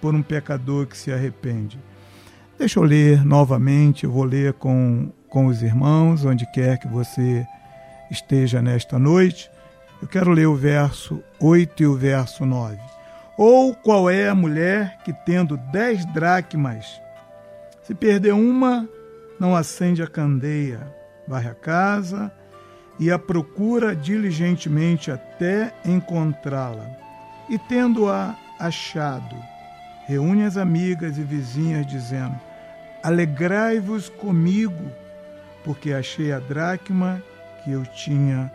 por 0.00 0.14
um 0.14 0.22
pecador 0.22 0.86
que 0.86 0.96
se 0.96 1.12
arrepende. 1.12 1.78
Deixa 2.58 2.78
eu 2.78 2.84
ler 2.84 3.24
novamente, 3.24 4.04
eu 4.04 4.12
vou 4.12 4.24
ler 4.24 4.52
com, 4.54 5.10
com 5.28 5.46
os 5.46 5.62
irmãos, 5.62 6.24
onde 6.24 6.46
quer 6.52 6.78
que 6.78 6.86
você 6.86 7.44
esteja 8.10 8.62
nesta 8.62 8.98
noite. 8.98 9.50
Eu 10.00 10.06
quero 10.06 10.30
ler 10.30 10.46
o 10.46 10.54
verso 10.54 11.22
8 11.40 11.82
e 11.82 11.86
o 11.86 11.96
verso 11.96 12.46
9. 12.46 12.78
Ou 13.36 13.74
qual 13.74 14.08
é 14.08 14.28
a 14.28 14.34
mulher 14.34 14.98
que, 15.04 15.12
tendo 15.12 15.56
dez 15.56 16.04
dracmas, 16.12 17.00
se 17.84 17.94
perder 17.94 18.32
uma, 18.32 18.88
não 19.38 19.54
acende 19.54 20.02
a 20.02 20.06
candeia, 20.06 20.80
varre 21.28 21.50
a 21.50 21.54
casa 21.54 22.32
e 22.98 23.10
a 23.10 23.18
procura 23.18 23.94
diligentemente 23.94 25.10
até 25.10 25.74
encontrá-la. 25.84 26.88
E 27.48 27.58
tendo-a 27.58 28.34
achado, 28.58 29.36
reúne 30.06 30.44
as 30.44 30.56
amigas 30.56 31.18
e 31.18 31.22
vizinhas, 31.22 31.86
dizendo: 31.86 32.40
Alegrai-vos 33.02 34.08
comigo, 34.08 34.90
porque 35.62 35.92
achei 35.92 36.32
a 36.32 36.38
dracma 36.38 37.22
que 37.62 37.72
eu 37.72 37.84
tinha 37.84 38.50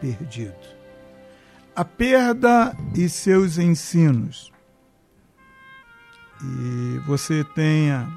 perdido. 0.00 0.78
A 1.76 1.84
perda 1.84 2.76
e 2.96 3.08
seus 3.08 3.56
ensinos. 3.56 4.52
E 6.42 6.98
você 7.06 7.44
tenha 7.54 8.08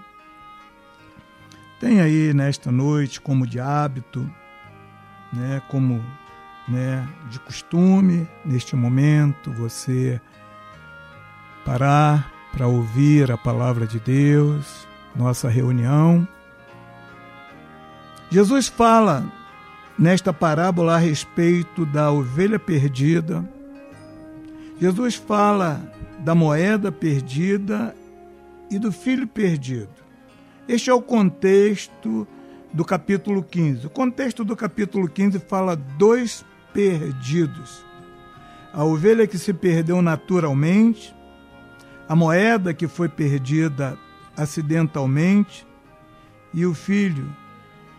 tem 1.81 1.99
aí 1.99 2.31
nesta 2.33 2.71
noite 2.71 3.19
como 3.19 3.45
de 3.45 3.59
hábito 3.59 4.29
né, 5.33 5.61
como 5.67 6.03
né, 6.67 7.07
de 7.29 7.39
costume, 7.39 8.27
neste 8.45 8.75
momento, 8.75 9.51
você 9.51 10.21
parar 11.65 12.31
para 12.51 12.67
ouvir 12.67 13.31
a 13.31 13.37
palavra 13.37 13.87
de 13.87 13.99
Deus, 13.99 14.87
nossa 15.15 15.49
reunião. 15.49 16.27
Jesus 18.29 18.67
fala 18.67 19.25
nesta 19.97 20.31
parábola 20.31 20.95
a 20.95 20.99
respeito 20.99 21.83
da 21.83 22.11
ovelha 22.11 22.59
perdida. 22.59 23.43
Jesus 24.79 25.15
fala 25.15 25.81
da 26.19 26.35
moeda 26.35 26.91
perdida 26.91 27.95
e 28.69 28.77
do 28.77 28.91
filho 28.91 29.27
perdido. 29.27 30.10
Este 30.71 30.89
é 30.89 30.93
o 30.93 31.01
contexto 31.01 32.25
do 32.71 32.85
capítulo 32.85 33.43
15. 33.43 33.87
O 33.87 33.89
contexto 33.89 34.45
do 34.45 34.55
capítulo 34.55 35.05
15 35.05 35.39
fala 35.39 35.75
dois 35.75 36.45
perdidos: 36.73 37.83
a 38.71 38.85
ovelha 38.85 39.27
que 39.27 39.37
se 39.37 39.51
perdeu 39.51 40.01
naturalmente, 40.01 41.13
a 42.07 42.15
moeda 42.15 42.73
que 42.73 42.87
foi 42.87 43.09
perdida 43.09 43.97
acidentalmente 44.37 45.67
e 46.53 46.65
o 46.65 46.73
filho 46.73 47.29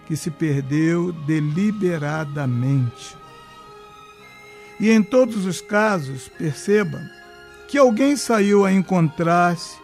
que 0.07 0.17
se 0.17 0.31
perdeu 0.31 1.13
deliberadamente. 1.13 3.15
E 4.81 4.91
em 4.91 5.03
todos 5.03 5.45
os 5.45 5.61
casos, 5.61 6.31
perceba 6.39 7.03
que 7.69 7.77
alguém 7.77 8.17
saiu 8.17 8.65
a 8.65 8.73
encontrar-se 8.73 9.82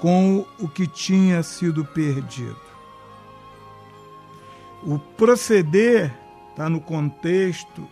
com 0.00 0.46
o 0.58 0.68
que 0.68 0.86
tinha 0.86 1.42
sido 1.42 1.84
perdido. 1.84 2.60
O 4.82 4.98
proceder 4.98 6.14
está 6.50 6.68
no 6.68 6.80
contexto 6.80 7.86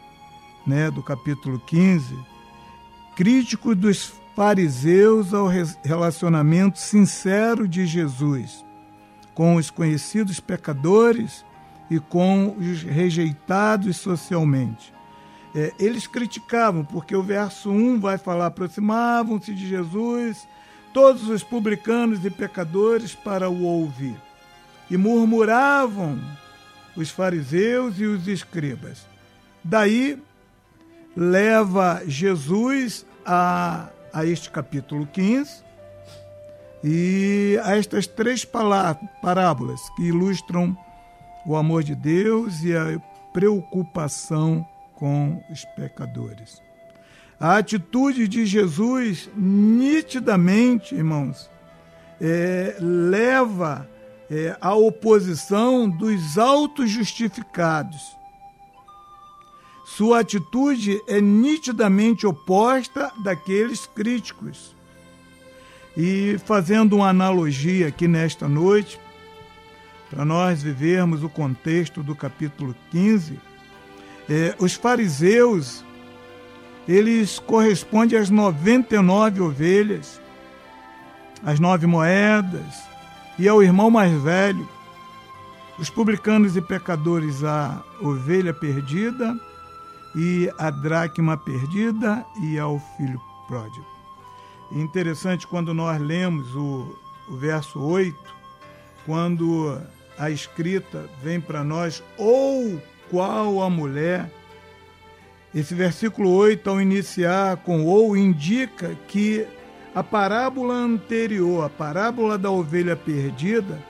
né, 0.66 0.90
do 0.90 1.02
capítulo 1.02 1.58
15, 1.60 2.16
crítico 3.16 3.74
dos 3.74 4.12
fariseus 4.34 5.32
ao 5.32 5.48
relacionamento 5.82 6.78
sincero 6.78 7.66
de 7.66 7.86
Jesus 7.86 8.66
com 9.36 9.56
os 9.56 9.70
conhecidos 9.70 10.40
pecadores 10.40 11.44
e 11.90 12.00
com 12.00 12.56
os 12.58 12.82
rejeitados 12.82 13.98
socialmente. 13.98 14.92
É, 15.54 15.72
eles 15.78 16.06
criticavam, 16.06 16.82
porque 16.84 17.14
o 17.14 17.22
verso 17.22 17.70
1 17.70 18.00
vai 18.00 18.16
falar: 18.16 18.46
aproximavam-se 18.46 19.54
de 19.54 19.68
Jesus 19.68 20.48
todos 20.96 21.28
os 21.28 21.42
publicanos 21.42 22.24
e 22.24 22.30
pecadores 22.30 23.14
para 23.14 23.50
o 23.50 23.64
ouvir, 23.64 24.16
e 24.90 24.96
murmuravam 24.96 26.18
os 26.96 27.10
fariseus 27.10 28.00
e 28.00 28.06
os 28.06 28.26
escribas. 28.26 29.06
Daí 29.62 30.18
leva 31.14 32.00
Jesus 32.06 33.04
a, 33.26 33.90
a 34.10 34.24
este 34.24 34.48
capítulo 34.48 35.06
15 35.08 35.62
e 36.82 37.60
a 37.62 37.76
estas 37.76 38.06
três 38.06 38.46
parábolas 39.20 39.90
que 39.96 40.04
ilustram 40.04 40.74
o 41.44 41.56
amor 41.56 41.82
de 41.82 41.94
Deus 41.94 42.62
e 42.62 42.74
a 42.74 42.98
preocupação 43.34 44.66
com 44.94 45.44
os 45.50 45.62
pecadores. 45.76 46.65
A 47.38 47.58
atitude 47.58 48.26
de 48.26 48.46
Jesus, 48.46 49.28
nitidamente, 49.36 50.94
irmãos, 50.94 51.50
é, 52.20 52.76
leva 52.80 53.88
é, 54.30 54.56
a 54.60 54.74
oposição 54.74 55.88
dos 55.88 56.38
autos 56.38 56.90
justificados. 56.90 58.16
Sua 59.84 60.20
atitude 60.20 61.00
é 61.06 61.20
nitidamente 61.20 62.26
oposta 62.26 63.12
daqueles 63.22 63.86
críticos. 63.86 64.74
E 65.96 66.38
fazendo 66.44 66.96
uma 66.96 67.08
analogia 67.08 67.88
aqui 67.88 68.08
nesta 68.08 68.48
noite, 68.48 68.98
para 70.10 70.24
nós 70.24 70.62
vivermos 70.62 71.22
o 71.22 71.28
contexto 71.28 72.02
do 72.02 72.14
capítulo 72.14 72.74
15, 72.90 73.38
é, 74.28 74.54
os 74.58 74.74
fariseus, 74.74 75.84
eles 76.88 77.38
correspondem 77.38 78.18
às 78.18 78.30
99 78.30 79.40
ovelhas, 79.40 80.20
às 81.44 81.58
nove 81.58 81.86
moedas, 81.86 82.84
e 83.38 83.48
ao 83.48 83.62
irmão 83.62 83.90
mais 83.90 84.12
velho, 84.22 84.68
os 85.78 85.90
publicanos 85.90 86.56
e 86.56 86.62
pecadores 86.62 87.44
a 87.44 87.82
ovelha 88.00 88.54
perdida 88.54 89.38
e 90.14 90.50
a 90.58 90.70
dracma 90.70 91.36
perdida 91.36 92.24
e 92.42 92.58
ao 92.58 92.80
filho 92.96 93.20
pródigo. 93.46 93.86
interessante 94.72 95.46
quando 95.46 95.74
nós 95.74 96.00
lemos 96.00 96.54
o, 96.54 96.98
o 97.28 97.36
verso 97.36 97.78
8, 97.78 98.16
quando 99.04 99.78
a 100.18 100.30
escrita 100.30 101.08
vem 101.22 101.40
para 101.40 101.62
nós, 101.62 102.02
ou 102.16 102.80
qual 103.10 103.62
a 103.62 103.70
mulher. 103.70 104.30
Esse 105.56 105.74
versículo 105.74 106.28
8, 106.32 106.68
ao 106.68 106.82
iniciar 106.82 107.56
com 107.56 107.86
ou, 107.86 108.14
indica 108.14 108.94
que 109.08 109.48
a 109.94 110.02
parábola 110.02 110.74
anterior, 110.74 111.64
a 111.64 111.70
parábola 111.70 112.36
da 112.36 112.50
ovelha 112.50 112.94
perdida, 112.94 113.82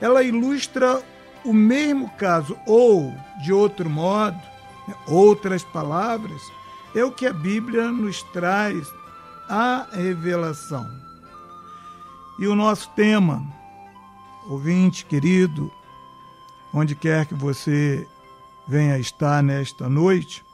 ela 0.00 0.22
ilustra 0.22 1.02
o 1.44 1.52
mesmo 1.52 2.08
caso, 2.10 2.56
ou, 2.64 3.12
de 3.42 3.52
outro 3.52 3.90
modo, 3.90 4.36
né, 4.86 4.94
outras 5.08 5.64
palavras, 5.64 6.40
é 6.94 7.04
o 7.04 7.10
que 7.10 7.26
a 7.26 7.32
Bíblia 7.32 7.90
nos 7.90 8.22
traz 8.22 8.86
a 9.48 9.88
revelação. 9.90 10.88
E 12.38 12.46
o 12.46 12.54
nosso 12.54 12.88
tema, 12.90 13.44
ouvinte 14.48 15.04
querido, 15.04 15.72
onde 16.72 16.94
quer 16.94 17.26
que 17.26 17.34
você 17.34 18.06
venha 18.68 18.96
estar 18.96 19.42
nesta 19.42 19.88
noite, 19.88 20.48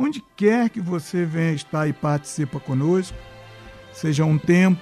onde 0.00 0.24
quer 0.34 0.70
que 0.70 0.80
você 0.80 1.26
venha 1.26 1.52
estar 1.52 1.86
e 1.86 1.92
participa 1.92 2.58
conosco, 2.58 3.16
seja 3.92 4.24
um 4.24 4.38
tempo 4.38 4.80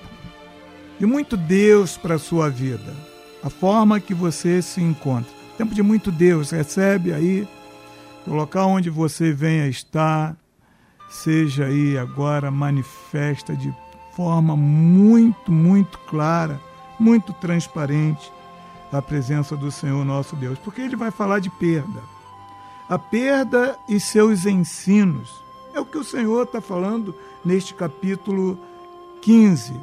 de 0.97 1.07
muito 1.07 1.37
Deus 1.37 1.97
para 1.97 2.15
a 2.15 2.19
sua 2.21 2.49
vida, 2.49 2.95
a 3.43 3.51
forma 3.51 3.99
que 3.99 4.15
você 4.15 4.63
se 4.63 4.81
encontra. 4.81 5.33
Tempo 5.57 5.75
de 5.75 5.83
muito 5.83 6.13
Deus, 6.13 6.53
recebe 6.53 7.13
aí 7.13 7.49
o 8.25 8.33
local 8.33 8.71
onde 8.71 8.91
você 8.91 9.33
venha 9.33 9.67
estar, 9.67 10.37
seja 11.11 11.65
aí 11.65 11.99
agora 11.99 12.49
manifesta 12.49 13.57
de 13.57 13.75
forma 14.15 14.57
muito, 14.57 15.51
muito 15.51 15.99
clara, 15.99 16.61
muito 16.99 17.33
transparente 17.33 18.31
a 18.93 19.03
presença 19.03 19.57
do 19.57 19.71
Senhor 19.73 20.05
nosso 20.05 20.37
Deus, 20.37 20.59
porque 20.61 20.81
ele 20.81 20.97
vai 20.97 21.11
falar 21.11 21.41
de 21.41 21.51
perda. 21.51 22.18
A 22.89 22.99
perda 22.99 23.79
e 23.87 24.01
seus 24.01 24.47
ensinos. 24.47 25.43
É 25.75 25.81
o 25.81 25.85
que 25.85 25.99
o 25.99 26.05
Senhor 26.05 26.45
está 26.45 26.61
falando 26.61 27.15
neste 27.45 27.75
capítulo 27.75 28.59
15. 29.21 29.75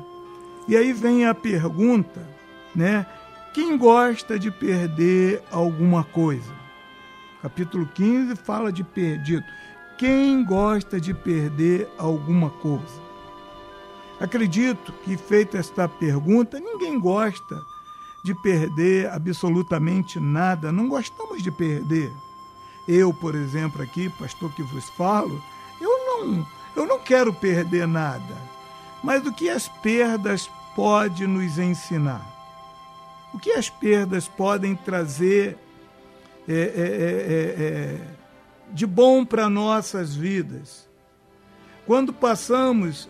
E 0.68 0.76
aí 0.76 0.92
vem 0.92 1.26
a 1.26 1.36
pergunta, 1.36 2.28
né? 2.76 3.06
Quem 3.54 3.78
gosta 3.78 4.40
de 4.40 4.50
perder 4.50 5.44
alguma 5.52 6.04
coisa? 6.04 6.52
Capítulo 7.44 7.86
15 7.86 8.36
fala 8.36 8.72
de 8.72 8.84
perdido. 8.84 9.44
Quem 10.00 10.44
gosta 10.44 11.00
de 11.00 11.14
perder 11.14 11.88
alguma 12.00 12.50
coisa? 12.50 13.06
Acredito 14.20 14.92
que, 15.04 15.16
feita 15.16 15.60
esta 15.60 15.88
pergunta, 15.88 16.60
ninguém 16.60 17.00
gosta 17.00 17.62
de 18.24 18.34
perder 18.42 19.10
absolutamente 19.12 20.20
nada. 20.20 20.72
Não 20.72 20.90
gostamos 20.90 21.44
de 21.44 21.52
perder. 21.52 22.12
Eu, 22.88 23.14
por 23.14 23.36
exemplo, 23.36 23.82
aqui, 23.82 24.10
pastor 24.10 24.54
que 24.54 24.62
vos 24.62 24.88
falo, 24.90 25.42
eu 25.82 26.06
não, 26.06 26.48
eu 26.76 26.86
não 26.86 27.00
quero 27.00 27.34
perder 27.34 27.88
nada. 27.88 28.36
Mas 29.04 29.26
o 29.26 29.34
que 29.34 29.50
as 29.50 29.68
perdas 29.68 30.50
podem 30.76 31.28
nos 31.28 31.58
ensinar? 31.58 32.26
O 33.34 33.40
que 33.40 33.52
as 33.52 33.70
perdas 33.70 34.28
podem 34.28 34.76
trazer 34.76 35.58
é, 36.48 36.54
é, 36.54 36.58
é, 36.58 36.64
é, 36.64 37.66
é 37.66 38.02
de 38.72 38.86
bom 38.86 39.26
para 39.26 39.50
nossas 39.50 40.16
vidas? 40.16 40.88
Quando 41.86 42.14
passamos 42.14 43.10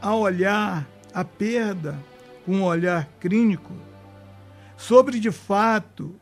a 0.00 0.14
olhar 0.14 0.86
a 1.12 1.24
perda 1.24 1.98
com 2.44 2.56
um 2.56 2.64
olhar 2.64 3.08
clínico, 3.20 3.72
sobre 4.76 5.18
de 5.18 5.30
fato 5.30 6.14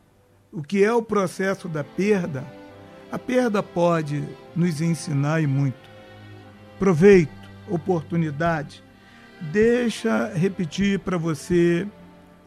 o 0.51 0.61
que 0.63 0.83
é 0.83 0.93
o 0.93 1.01
processo 1.01 1.67
da 1.67 1.83
perda, 1.83 2.45
a 3.11 3.19
perda 3.19 3.61
pode 3.61 4.23
nos 4.55 4.81
ensinar 4.81 5.41
e 5.41 5.47
muito. 5.47 5.89
Proveito, 6.79 7.31
oportunidade. 7.69 8.83
Deixa 9.39 10.31
repetir 10.33 10.99
para 10.99 11.17
você 11.17 11.87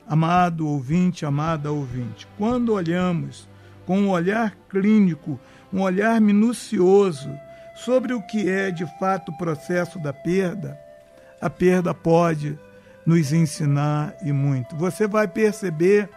amado 0.07 0.67
ouvinte, 0.67 1.27
amada 1.27 1.71
ouvinte, 1.71 2.27
quando 2.39 2.73
olhamos 2.73 3.49
com 3.85 4.01
um 4.01 4.11
olhar 4.11 4.57
clínico, 4.69 5.39
um 5.73 5.83
olhar 5.83 6.21
minucioso 6.21 7.31
sobre 7.75 8.13
o 8.13 8.23
que 8.23 8.49
é 8.49 8.71
de 8.71 8.87
fato 8.99 9.31
o 9.31 9.37
processo 9.37 9.99
da 9.99 10.13
perda, 10.13 10.79
a 11.41 11.49
perda 11.49 11.95
pode 11.95 12.59
nos 13.07 13.33
ensinar 13.33 14.15
e 14.23 14.33
muito. 14.33 14.77
Você 14.77 15.07
vai 15.07 15.29
perceber 15.29 16.09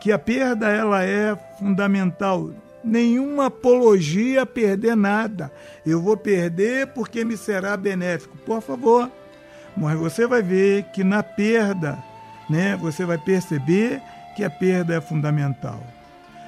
que 0.00 0.12
a 0.12 0.18
perda 0.18 0.68
ela 0.68 1.02
é 1.04 1.36
fundamental. 1.58 2.50
Nenhuma 2.84 3.46
apologia 3.46 4.42
a 4.42 4.46
perder 4.46 4.96
nada. 4.96 5.52
Eu 5.86 6.00
vou 6.00 6.16
perder 6.16 6.88
porque 6.88 7.24
me 7.24 7.36
será 7.36 7.76
benéfico. 7.76 8.36
Por 8.38 8.60
favor. 8.60 9.10
Mas 9.76 9.98
você 9.98 10.26
vai 10.26 10.42
ver 10.42 10.84
que 10.92 11.02
na 11.02 11.22
perda 11.22 11.98
né, 12.50 12.76
você 12.76 13.04
vai 13.04 13.18
perceber 13.18 14.02
que 14.36 14.44
a 14.44 14.50
perda 14.50 14.94
é 14.94 15.00
fundamental. 15.00 15.82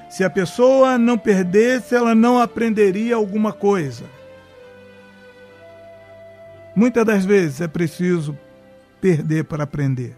Se 0.09 0.23
a 0.23 0.29
pessoa 0.29 0.97
não 0.97 1.17
perdesse, 1.17 1.95
ela 1.95 2.13
não 2.13 2.39
aprenderia 2.39 3.15
alguma 3.15 3.51
coisa. 3.51 4.05
Muitas 6.75 7.05
das 7.05 7.25
vezes 7.25 7.61
é 7.61 7.67
preciso 7.67 8.37
perder 9.01 9.45
para 9.45 9.63
aprender. 9.63 10.15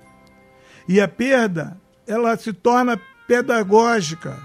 E 0.88 1.00
a 1.00 1.08
perda, 1.08 1.78
ela 2.06 2.36
se 2.38 2.52
torna 2.54 3.00
pedagógica, 3.28 4.38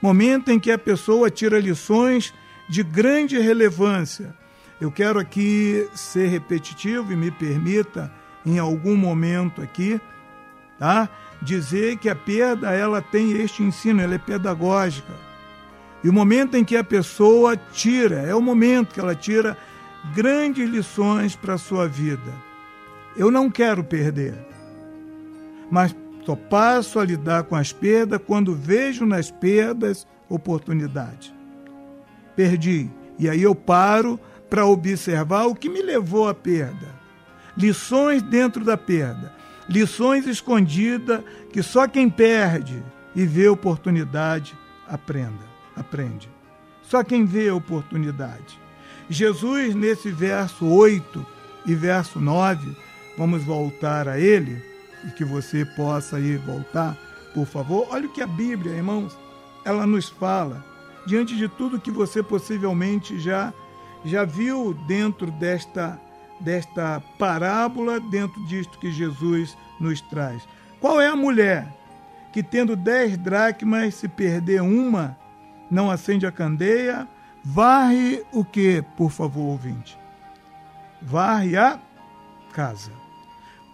momento 0.00 0.50
em 0.50 0.58
que 0.58 0.70
a 0.70 0.78
pessoa 0.78 1.30
tira 1.30 1.58
lições 1.58 2.32
de 2.68 2.82
grande 2.82 3.38
relevância. 3.38 4.34
Eu 4.80 4.92
quero 4.92 5.18
aqui 5.18 5.88
ser 5.94 6.28
repetitivo 6.28 7.12
e 7.12 7.16
me 7.16 7.30
permita, 7.30 8.12
em 8.46 8.58
algum 8.58 8.96
momento 8.96 9.60
aqui, 9.60 10.00
tá? 10.78 11.08
Dizer 11.42 11.96
que 11.96 12.08
a 12.08 12.14
perda 12.14 12.72
ela 12.72 13.02
tem 13.02 13.32
este 13.32 13.62
ensino, 13.62 14.00
ela 14.00 14.14
é 14.14 14.18
pedagógica. 14.18 15.12
E 16.02 16.08
o 16.08 16.12
momento 16.12 16.56
em 16.56 16.64
que 16.64 16.76
a 16.76 16.84
pessoa 16.84 17.56
tira, 17.56 18.20
é 18.20 18.34
o 18.34 18.40
momento 18.40 18.94
que 18.94 19.00
ela 19.00 19.14
tira 19.14 19.58
grandes 20.14 20.68
lições 20.68 21.34
para 21.34 21.54
a 21.54 21.58
sua 21.58 21.88
vida. 21.88 22.32
Eu 23.16 23.30
não 23.32 23.50
quero 23.50 23.82
perder, 23.82 24.34
mas 25.70 25.94
só 26.28 26.36
passo 26.36 26.98
a 27.00 27.04
lidar 27.04 27.44
com 27.44 27.56
as 27.56 27.72
perdas 27.72 28.20
quando 28.26 28.54
vejo 28.54 29.06
nas 29.06 29.30
perdas 29.30 30.06
oportunidade. 30.28 31.34
Perdi, 32.36 32.90
e 33.18 33.28
aí 33.28 33.42
eu 33.42 33.54
paro 33.54 34.20
para 34.50 34.66
observar 34.66 35.46
o 35.46 35.54
que 35.54 35.68
me 35.68 35.80
levou 35.80 36.28
à 36.28 36.34
perda. 36.34 36.88
Lições 37.56 38.20
dentro 38.22 38.64
da 38.64 38.76
perda 38.76 39.38
lições 39.68 40.26
escondidas 40.26 41.22
que 41.52 41.62
só 41.62 41.86
quem 41.86 42.08
perde 42.08 42.82
e 43.14 43.26
vê 43.26 43.48
oportunidade 43.48 44.56
aprenda, 44.88 45.44
aprende. 45.76 46.28
Só 46.82 47.04
quem 47.04 47.26
vê 47.26 47.50
oportunidade. 47.50 48.58
Jesus, 49.10 49.74
nesse 49.74 50.10
verso 50.10 50.66
8 50.66 51.26
e 51.66 51.74
verso 51.74 52.18
9, 52.18 52.74
vamos 53.16 53.44
voltar 53.44 54.08
a 54.08 54.18
ele, 54.18 54.62
e 55.06 55.10
que 55.10 55.24
você 55.24 55.64
possa 55.64 56.18
ir 56.18 56.38
voltar, 56.38 56.96
por 57.34 57.46
favor. 57.46 57.86
Olha 57.90 58.06
o 58.06 58.12
que 58.12 58.22
a 58.22 58.26
Bíblia, 58.26 58.74
irmãos, 58.74 59.16
ela 59.64 59.86
nos 59.86 60.08
fala, 60.08 60.64
diante 61.06 61.36
de 61.36 61.48
tudo 61.48 61.80
que 61.80 61.90
você 61.90 62.22
possivelmente 62.22 63.18
já, 63.18 63.52
já 64.04 64.24
viu 64.24 64.74
dentro 64.86 65.30
desta 65.30 66.00
desta 66.40 67.02
parábola 67.18 67.98
dentro 67.98 68.40
disto 68.46 68.78
que 68.78 68.92
Jesus 68.92 69.56
nos 69.80 70.00
traz. 70.00 70.46
Qual 70.80 71.00
é 71.00 71.08
a 71.08 71.16
mulher 71.16 71.66
que, 72.32 72.42
tendo 72.42 72.76
dez 72.76 73.16
dracmas, 73.16 73.94
se 73.94 74.08
perder 74.08 74.62
uma, 74.62 75.16
não 75.70 75.90
acende 75.90 76.26
a 76.26 76.32
candeia, 76.32 77.08
varre 77.44 78.24
o 78.32 78.44
que, 78.44 78.82
por 78.96 79.10
favor, 79.10 79.42
ouvinte? 79.42 79.98
Varre 81.02 81.56
a 81.56 81.78
casa. 82.52 82.92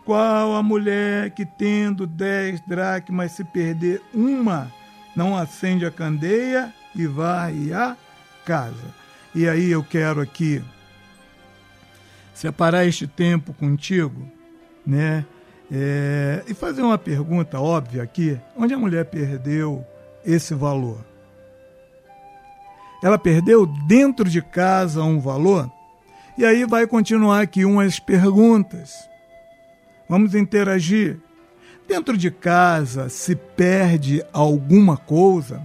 Qual 0.05 0.55
a 0.55 0.63
mulher 0.63 1.31
que, 1.31 1.47
tendo 1.47 2.07
dez 2.07 2.61
dracmas, 2.61 3.33
se 3.33 3.43
perder 3.43 4.03
uma, 4.13 4.71
não 5.17 5.35
acende 5.35 5.87
a 5.87 5.91
candeia 5.91 6.73
e 6.95 7.07
vai 7.07 7.73
à 7.73 7.97
casa? 8.45 8.85
E 9.35 9.49
aí 9.49 9.71
eu 9.71 9.83
quero 9.83 10.21
aqui 10.21 10.63
separar 12.35 12.85
este 12.85 13.07
tempo 13.07 13.55
contigo, 13.55 14.29
né? 14.87 15.25
É, 15.73 16.45
e 16.47 16.53
fazer 16.53 16.83
uma 16.83 16.99
pergunta 16.99 17.59
óbvia 17.59 18.03
aqui: 18.03 18.39
onde 18.55 18.75
a 18.75 18.79
mulher 18.79 19.07
perdeu 19.07 19.83
esse 20.25 20.55
valor? 20.55 20.99
Ela 23.03 23.19
perdeu 23.19 23.67
dentro 23.87 24.29
de 24.29 24.43
casa 24.43 25.03
um 25.03 25.19
valor? 25.19 25.71
E 26.37 26.45
aí 26.45 26.67
vai 26.67 26.87
continuar 26.87 27.41
aqui 27.41 27.65
umas 27.65 27.99
perguntas. 27.99 29.09
Vamos 30.15 30.37
interagir. 30.37 31.19
Dentro 31.89 32.17
de 32.17 32.31
casa 32.31 33.09
se 33.09 33.35
perde 33.35 34.25
alguma 34.33 34.97
coisa? 34.97 35.61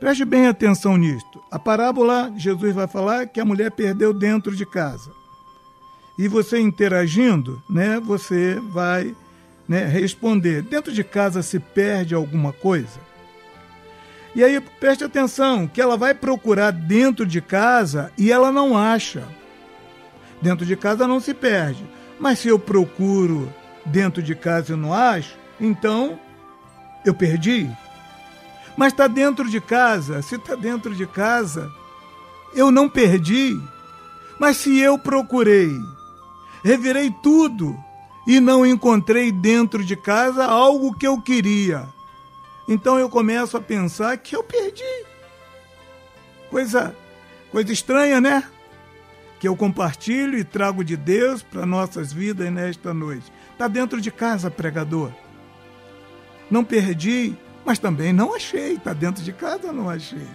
Preste 0.00 0.24
bem 0.24 0.48
atenção 0.48 0.96
nisto. 0.96 1.40
A 1.52 1.56
parábola, 1.56 2.32
Jesus 2.36 2.74
vai 2.74 2.88
falar 2.88 3.28
que 3.28 3.38
a 3.38 3.44
mulher 3.44 3.70
perdeu 3.70 4.12
dentro 4.12 4.56
de 4.56 4.66
casa. 4.66 5.12
E 6.18 6.26
você 6.26 6.58
interagindo, 6.58 7.62
né, 7.70 8.00
você 8.00 8.58
vai 8.72 9.14
né, 9.68 9.84
responder. 9.84 10.62
Dentro 10.62 10.92
de 10.92 11.04
casa 11.04 11.42
se 11.44 11.60
perde 11.60 12.12
alguma 12.12 12.52
coisa? 12.52 12.98
E 14.34 14.42
aí 14.42 14.60
preste 14.80 15.04
atenção, 15.04 15.68
que 15.68 15.80
ela 15.80 15.96
vai 15.96 16.12
procurar 16.12 16.72
dentro 16.72 17.24
de 17.24 17.40
casa 17.40 18.10
e 18.18 18.32
ela 18.32 18.50
não 18.50 18.76
acha. 18.76 19.37
Dentro 20.40 20.64
de 20.64 20.76
casa 20.76 21.06
não 21.06 21.20
se 21.20 21.34
perde. 21.34 21.84
Mas 22.18 22.38
se 22.40 22.48
eu 22.48 22.58
procuro 22.58 23.52
dentro 23.84 24.22
de 24.22 24.34
casa 24.34 24.72
e 24.72 24.76
não 24.76 24.92
acho, 24.92 25.36
então 25.60 26.18
eu 27.04 27.14
perdi. 27.14 27.68
Mas 28.76 28.92
está 28.92 29.06
dentro 29.06 29.48
de 29.48 29.60
casa. 29.60 30.22
Se 30.22 30.36
está 30.36 30.54
dentro 30.54 30.94
de 30.94 31.06
casa, 31.06 31.70
eu 32.54 32.70
não 32.70 32.88
perdi. 32.88 33.58
Mas 34.38 34.56
se 34.58 34.78
eu 34.78 34.98
procurei, 34.98 35.70
revirei 36.62 37.10
tudo 37.22 37.76
e 38.26 38.40
não 38.40 38.64
encontrei 38.64 39.32
dentro 39.32 39.82
de 39.82 39.96
casa 39.96 40.44
algo 40.44 40.96
que 40.96 41.06
eu 41.06 41.20
queria, 41.20 41.88
então 42.68 42.98
eu 42.98 43.08
começo 43.08 43.56
a 43.56 43.60
pensar 43.60 44.16
que 44.18 44.36
eu 44.36 44.44
perdi. 44.44 44.84
Coisa, 46.50 46.94
coisa 47.50 47.72
estranha, 47.72 48.20
né? 48.20 48.44
Que 49.40 49.46
eu 49.46 49.56
compartilho 49.56 50.38
e 50.38 50.44
trago 50.44 50.82
de 50.82 50.96
Deus 50.96 51.42
para 51.42 51.64
nossas 51.64 52.12
vidas 52.12 52.50
nesta 52.52 52.92
noite. 52.92 53.32
Está 53.52 53.68
dentro 53.68 54.00
de 54.00 54.10
casa, 54.10 54.50
pregador. 54.50 55.12
Não 56.50 56.64
perdi 56.64 57.36
mas 57.68 57.78
também 57.78 58.14
não 58.14 58.34
achei, 58.34 58.76
está 58.76 58.94
dentro 58.94 59.22
de 59.22 59.30
casa, 59.30 59.70
não 59.70 59.90
achei. 59.90 60.26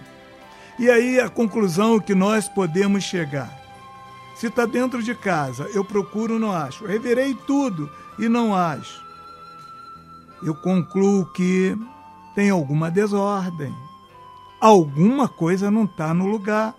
E 0.78 0.88
aí 0.88 1.18
a 1.18 1.28
conclusão 1.28 1.98
que 1.98 2.14
nós 2.14 2.48
podemos 2.48 3.02
chegar. 3.02 3.52
Se 4.36 4.46
está 4.46 4.64
dentro 4.66 5.02
de 5.02 5.16
casa, 5.16 5.64
eu 5.74 5.84
procuro, 5.84 6.38
não 6.38 6.52
acho. 6.52 6.86
Reverei 6.86 7.34
tudo 7.34 7.90
e 8.20 8.28
não 8.28 8.54
acho. 8.54 9.04
Eu 10.44 10.54
concluo 10.54 11.26
que 11.32 11.76
tem 12.36 12.50
alguma 12.50 12.88
desordem. 12.88 13.74
Alguma 14.60 15.28
coisa 15.28 15.72
não 15.72 15.86
está 15.86 16.14
no 16.14 16.26
lugar. 16.26 16.72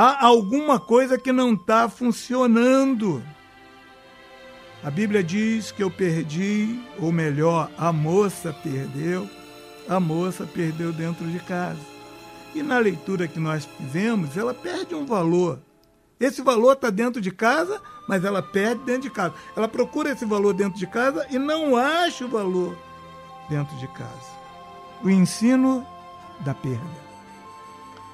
Há 0.00 0.24
alguma 0.24 0.78
coisa 0.78 1.18
que 1.18 1.32
não 1.32 1.54
está 1.54 1.88
funcionando. 1.88 3.20
A 4.80 4.92
Bíblia 4.92 5.24
diz 5.24 5.72
que 5.72 5.82
eu 5.82 5.90
perdi, 5.90 6.80
ou 7.00 7.10
melhor, 7.10 7.68
a 7.76 7.92
moça 7.92 8.52
perdeu, 8.62 9.28
a 9.88 9.98
moça 9.98 10.46
perdeu 10.46 10.92
dentro 10.92 11.26
de 11.26 11.40
casa. 11.40 11.80
E 12.54 12.62
na 12.62 12.78
leitura 12.78 13.26
que 13.26 13.40
nós 13.40 13.64
fizemos, 13.76 14.36
ela 14.36 14.54
perde 14.54 14.94
um 14.94 15.04
valor. 15.04 15.58
Esse 16.20 16.42
valor 16.42 16.74
está 16.74 16.90
dentro 16.90 17.20
de 17.20 17.32
casa, 17.32 17.82
mas 18.08 18.24
ela 18.24 18.40
perde 18.40 18.84
dentro 18.84 19.02
de 19.02 19.10
casa. 19.10 19.34
Ela 19.56 19.66
procura 19.66 20.12
esse 20.12 20.24
valor 20.24 20.54
dentro 20.54 20.78
de 20.78 20.86
casa 20.86 21.26
e 21.28 21.40
não 21.40 21.76
acha 21.76 22.24
o 22.24 22.28
valor 22.28 22.78
dentro 23.50 23.76
de 23.78 23.88
casa. 23.88 24.30
O 25.02 25.10
ensino 25.10 25.84
da 26.44 26.54
perda. 26.54 27.08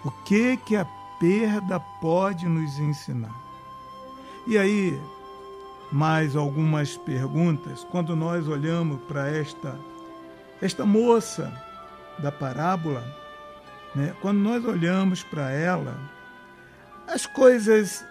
O 0.03 0.11
que 0.25 0.57
que 0.64 0.77
a 0.77 0.87
perda 1.18 1.81
pode 2.00 2.46
nos 2.46 2.79
ensinar? 2.79 3.35
E 4.47 4.59
aí, 4.59 5.01
mais 5.91 6.36
algumas 6.36 6.97
perguntas. 6.97 7.86
Quando 7.91 8.16
nós 8.16 8.49
olhamos 8.49 9.01
para 9.03 9.28
esta, 9.28 9.78
esta 10.61 10.84
moça 10.84 11.53
da 12.18 12.32
parábola, 12.32 13.03
né, 13.95 14.14
quando 14.20 14.38
nós 14.38 14.64
olhamos 14.64 15.22
para 15.22 15.51
ela, 15.51 15.97
as 17.07 17.26
coisas 17.26 18.05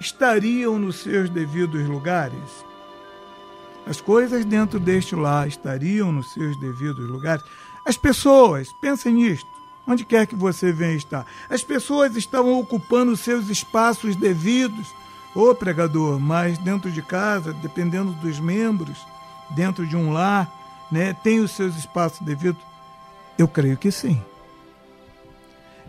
estariam 0.00 0.78
nos 0.78 0.96
seus 0.96 1.30
devidos 1.30 1.86
lugares? 1.86 2.66
As 3.86 4.00
coisas 4.00 4.44
dentro 4.44 4.80
deste 4.80 5.14
lar 5.14 5.46
estariam 5.46 6.10
nos 6.10 6.32
seus 6.32 6.58
devidos 6.58 7.08
lugares? 7.08 7.44
As 7.86 7.96
pessoas, 7.96 8.68
pensem 8.80 9.14
nisto, 9.14 9.48
onde 9.86 10.04
quer 10.04 10.26
que 10.26 10.34
você 10.34 10.72
venha 10.72 10.96
estar, 10.96 11.26
as 11.48 11.62
pessoas 11.62 12.16
estavam 12.16 12.58
ocupando 12.58 13.16
seus 13.16 13.48
espaços 13.48 14.16
devidos 14.16 14.86
Ô 15.36 15.54
pregador, 15.54 16.18
mas 16.18 16.56
dentro 16.56 16.90
de 16.90 17.02
casa, 17.02 17.52
dependendo 17.52 18.10
dos 18.10 18.40
membros, 18.40 19.06
dentro 19.50 19.86
de 19.86 19.94
um 19.94 20.10
lar, 20.10 20.50
né, 20.90 21.12
tem 21.22 21.40
os 21.40 21.50
seus 21.50 21.76
espaços 21.76 22.24
devidos? 22.24 22.62
Eu 23.36 23.46
creio 23.46 23.76
que 23.76 23.90
sim. 23.90 24.18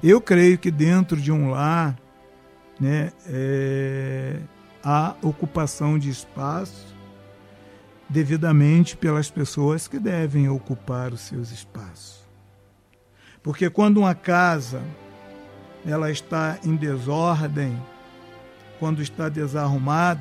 Eu 0.04 0.20
creio 0.20 0.58
que 0.58 0.70
dentro 0.70 1.16
de 1.16 1.32
um 1.32 1.52
lar 1.52 1.98
né, 2.78 3.14
é, 3.26 4.42
há 4.84 5.16
ocupação 5.22 5.98
de 5.98 6.10
espaço 6.10 6.94
devidamente 8.10 8.98
pelas 8.98 9.32
pessoas 9.32 9.88
que 9.88 9.98
devem 9.98 10.50
ocupar 10.50 11.14
os 11.14 11.22
seus 11.22 11.52
espaços. 11.52 12.27
Porque 13.48 13.70
quando 13.70 14.00
uma 14.00 14.14
casa 14.14 14.82
ela 15.86 16.12
está 16.12 16.60
em 16.66 16.76
desordem, 16.76 17.82
quando 18.78 19.02
está 19.02 19.30
desarrumado, 19.30 20.20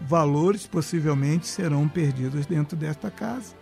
valores 0.00 0.64
possivelmente 0.64 1.48
serão 1.48 1.88
perdidos 1.88 2.46
dentro 2.46 2.76
desta 2.76 3.10
casa. 3.10 3.56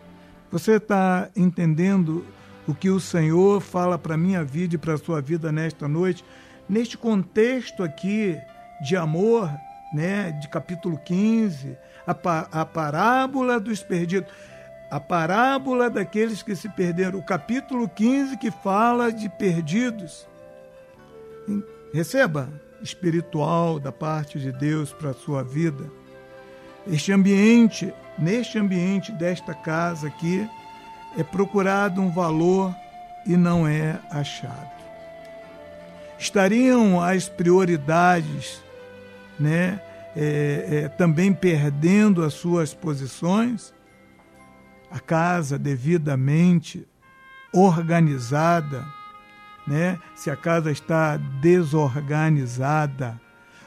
Você 0.53 0.73
está 0.73 1.31
entendendo 1.35 2.23
o 2.69 2.75
que 2.75 2.91
o 2.91 3.01
Senhor 3.01 3.63
fala 3.63 3.97
para 3.97 4.13
a 4.13 4.19
minha 4.19 4.45
vida 4.45 4.75
e 4.75 4.79
para 4.79 4.93
a 4.93 4.99
sua 4.99 5.23
vida 5.23 5.51
nesta 5.51 5.89
noite? 5.89 6.23
Neste 6.69 6.99
contexto 6.99 7.83
aqui 7.83 8.37
de 8.83 8.95
amor, 8.95 9.51
né, 9.91 10.33
de 10.33 10.49
capítulo 10.49 10.99
15, 10.99 11.79
a, 12.07 12.61
a 12.61 12.67
parábola 12.67 13.59
dos 13.59 13.83
perdidos, 13.83 14.31
a 14.91 15.01
parábola 15.01 15.91
daqueles 15.91 16.43
que 16.43 16.55
se 16.55 16.69
perderam, 16.69 17.19
o 17.19 17.23
capítulo 17.23 17.89
15 17.89 18.37
que 18.37 18.51
fala 18.51 19.13
de 19.13 19.29
perdidos. 19.29 20.27
Receba, 21.93 22.49
espiritual 22.83 23.81
da 23.81 23.91
parte 23.91 24.39
de 24.39 24.53
Deus 24.53 24.93
para 24.93 25.11
a 25.11 25.15
sua 25.15 25.43
vida. 25.43 25.91
Este 26.87 27.13
ambiente, 27.13 27.93
neste 28.19 28.59
ambiente 28.59 29.11
desta 29.13 29.55
casa 29.55 30.07
aqui, 30.07 30.49
é 31.19 31.25
procurado 31.25 32.01
um 32.01 32.11
valor 32.11 32.75
e 33.27 33.37
não 33.37 33.67
é 33.67 33.99
achado. 34.11 34.77
Estariam 36.19 37.03
as 37.03 37.29
prioridades, 37.29 38.63
né, 39.39 39.81
é, 40.15 40.85
é, 40.85 40.89
também 40.89 41.33
perdendo 41.33 42.25
as 42.25 42.35
suas 42.35 42.73
posições? 42.73 43.75
A 44.97 44.99
casa 44.99 45.59
devidamente 45.59 46.89
organizada, 47.53 48.87
né? 49.67 49.99
se 50.15 50.31
a 50.31 50.37
casa 50.37 50.73
está 50.73 51.19
desorganizada, 51.19 53.21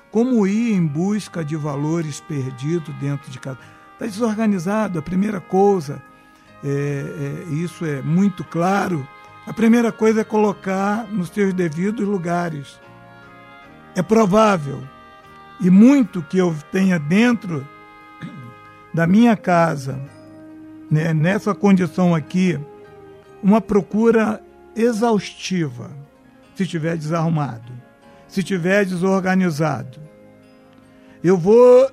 como 0.09 0.47
ir 0.47 0.73
em 0.73 0.83
busca 0.83 1.45
de 1.45 1.55
valores 1.55 2.19
perdidos 2.19 2.95
dentro 2.95 3.29
de 3.29 3.37
casa? 3.37 3.59
Está 3.93 4.07
desorganizado, 4.07 4.97
a 4.97 5.03
primeira 5.03 5.39
coisa, 5.39 6.01
é, 6.63 6.67
é, 6.67 7.43
isso 7.53 7.85
é 7.85 8.01
muito 8.01 8.43
claro, 8.43 9.07
a 9.45 9.53
primeira 9.53 9.91
coisa 9.91 10.21
é 10.21 10.23
colocar 10.23 11.05
nos 11.11 11.29
seus 11.29 11.53
devidos 11.53 12.07
lugares. 12.07 12.79
É 13.95 14.01
provável, 14.01 14.81
e 15.61 15.69
muito 15.69 16.23
que 16.23 16.39
eu 16.39 16.55
tenha 16.71 16.97
dentro 16.97 17.67
da 18.91 19.05
minha 19.05 19.37
casa, 19.37 20.01
né, 20.89 21.13
nessa 21.13 21.53
condição 21.53 22.15
aqui, 22.15 22.59
uma 23.41 23.61
procura 23.61 24.41
exaustiva 24.75 25.91
se 26.55 26.63
estiver 26.63 26.97
desarrumado, 26.97 27.71
se 28.27 28.41
estiver 28.41 28.85
desorganizado. 28.85 29.99
eu 31.23 31.37
vou 31.37 31.89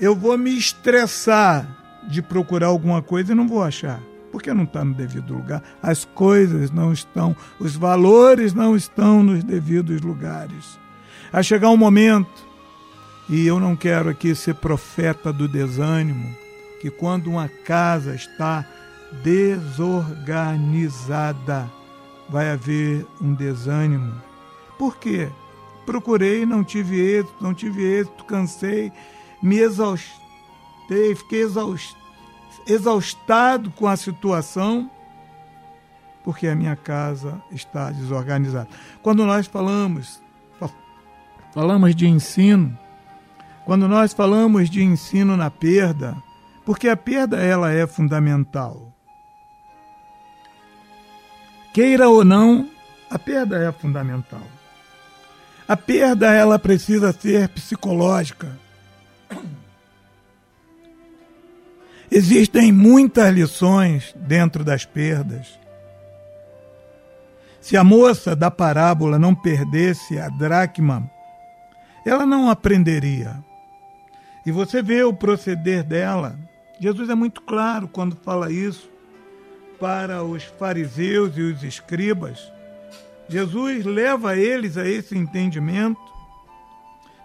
eu 0.00 0.14
vou 0.14 0.38
me 0.38 0.56
estressar 0.56 1.66
de 2.08 2.22
procurar 2.22 2.68
alguma 2.68 3.02
coisa 3.02 3.32
e 3.32 3.34
não 3.34 3.48
vou 3.48 3.62
achar. 3.62 4.00
Porque 4.30 4.52
não 4.54 4.64
está 4.64 4.84
no 4.84 4.94
devido 4.94 5.34
lugar. 5.34 5.62
As 5.82 6.04
coisas 6.04 6.70
não 6.70 6.92
estão, 6.92 7.34
os 7.58 7.74
valores 7.74 8.54
não 8.54 8.76
estão 8.76 9.22
nos 9.22 9.42
devidos 9.42 10.00
lugares. 10.00 10.78
A 11.32 11.42
chegar 11.42 11.70
um 11.70 11.76
momento, 11.76 12.46
e 13.28 13.46
eu 13.46 13.58
não 13.58 13.74
quero 13.74 14.08
aqui 14.08 14.34
ser 14.34 14.54
profeta 14.54 15.32
do 15.32 15.48
desânimo, 15.48 16.36
que 16.80 16.90
quando 16.90 17.28
uma 17.28 17.48
casa 17.48 18.14
está 18.14 18.64
desorganizada, 19.22 21.70
vai 22.28 22.50
haver 22.50 23.06
um 23.20 23.34
desânimo. 23.34 24.20
Por 24.78 24.96
quê? 24.96 25.28
Procurei, 25.86 26.44
não 26.44 26.62
tive 26.62 27.00
êxito, 27.00 27.34
não 27.40 27.54
tive 27.54 27.82
êxito, 27.82 28.24
cansei, 28.24 28.92
me 29.42 29.56
exaustei, 29.56 31.14
fiquei 31.16 31.46
exaustado 32.66 33.70
com 33.70 33.86
a 33.86 33.96
situação, 33.96 34.90
porque 36.22 36.46
a 36.46 36.54
minha 36.54 36.76
casa 36.76 37.42
está 37.50 37.90
desorganizada. 37.90 38.68
Quando 39.02 39.24
nós 39.24 39.46
falamos, 39.46 40.20
falamos 41.54 41.96
de 41.96 42.06
ensino, 42.06 42.78
quando 43.64 43.88
nós 43.88 44.12
falamos 44.12 44.68
de 44.68 44.82
ensino 44.82 45.34
na 45.36 45.50
perda, 45.50 46.22
porque 46.68 46.86
a 46.86 46.96
perda 46.98 47.38
ela 47.38 47.72
é 47.72 47.86
fundamental. 47.86 48.92
Queira 51.72 52.10
ou 52.10 52.22
não, 52.22 52.68
a 53.08 53.18
perda 53.18 53.56
é 53.56 53.72
fundamental. 53.72 54.42
A 55.66 55.74
perda 55.78 56.30
ela 56.30 56.58
precisa 56.58 57.10
ser 57.10 57.48
psicológica. 57.48 58.54
Existem 62.10 62.70
muitas 62.70 63.32
lições 63.32 64.14
dentro 64.14 64.62
das 64.62 64.84
perdas. 64.84 65.58
Se 67.62 67.78
a 67.78 67.82
moça 67.82 68.36
da 68.36 68.50
parábola 68.50 69.18
não 69.18 69.34
perdesse 69.34 70.18
a 70.18 70.28
dracma, 70.28 71.10
ela 72.04 72.26
não 72.26 72.50
aprenderia. 72.50 73.42
E 74.44 74.52
você 74.52 74.82
vê 74.82 75.02
o 75.02 75.14
proceder 75.14 75.82
dela. 75.82 76.47
Jesus 76.80 77.08
é 77.08 77.14
muito 77.14 77.40
claro 77.42 77.88
quando 77.88 78.16
fala 78.16 78.52
isso 78.52 78.88
para 79.80 80.22
os 80.22 80.44
fariseus 80.44 81.36
e 81.36 81.42
os 81.42 81.62
escribas. 81.62 82.52
Jesus 83.28 83.84
leva 83.84 84.36
eles 84.36 84.76
a 84.76 84.88
esse 84.88 85.16
entendimento, 85.16 86.00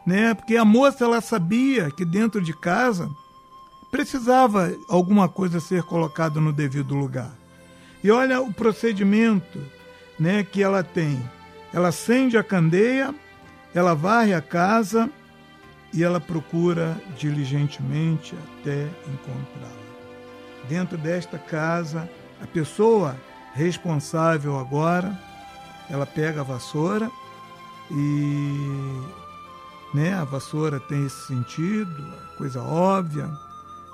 né? 0.06 0.34
Porque 0.34 0.58
a 0.58 0.66
moça 0.66 1.06
ela 1.06 1.22
sabia 1.22 1.90
que 1.92 2.04
dentro 2.04 2.42
de 2.42 2.54
casa 2.54 3.10
precisava 3.92 4.76
alguma 4.90 5.30
coisa 5.30 5.60
ser 5.60 5.84
colocada 5.84 6.42
no 6.42 6.52
devido 6.52 6.96
lugar. 6.96 7.32
E 8.04 8.12
olha 8.12 8.42
o 8.42 8.52
procedimento 8.52 9.60
né, 10.20 10.44
que 10.44 10.62
ela 10.62 10.84
tem. 10.84 11.22
Ela 11.72 11.90
acende 11.90 12.38
a 12.38 12.44
candeia, 12.44 13.14
ela 13.74 13.94
varre 13.94 14.34
a 14.34 14.42
casa 14.42 15.10
e 15.94 16.04
ela 16.04 16.20
procura 16.20 16.98
diligentemente 17.18 18.36
até 18.36 18.88
encontrá-la. 19.08 19.84
Dentro 20.68 20.98
desta 20.98 21.38
casa, 21.38 22.10
a 22.42 22.48
pessoa 22.48 23.16
responsável 23.54 24.58
agora, 24.58 25.18
ela 25.90 26.06
pega 26.06 26.42
a 26.42 26.44
vassoura 26.44 27.12
e 27.92 29.02
né, 29.94 30.14
a 30.16 30.24
vassoura 30.24 30.80
tem 30.80 31.06
esse 31.06 31.28
sentido, 31.28 32.14
coisa 32.38 32.62
óbvia, 32.64 33.30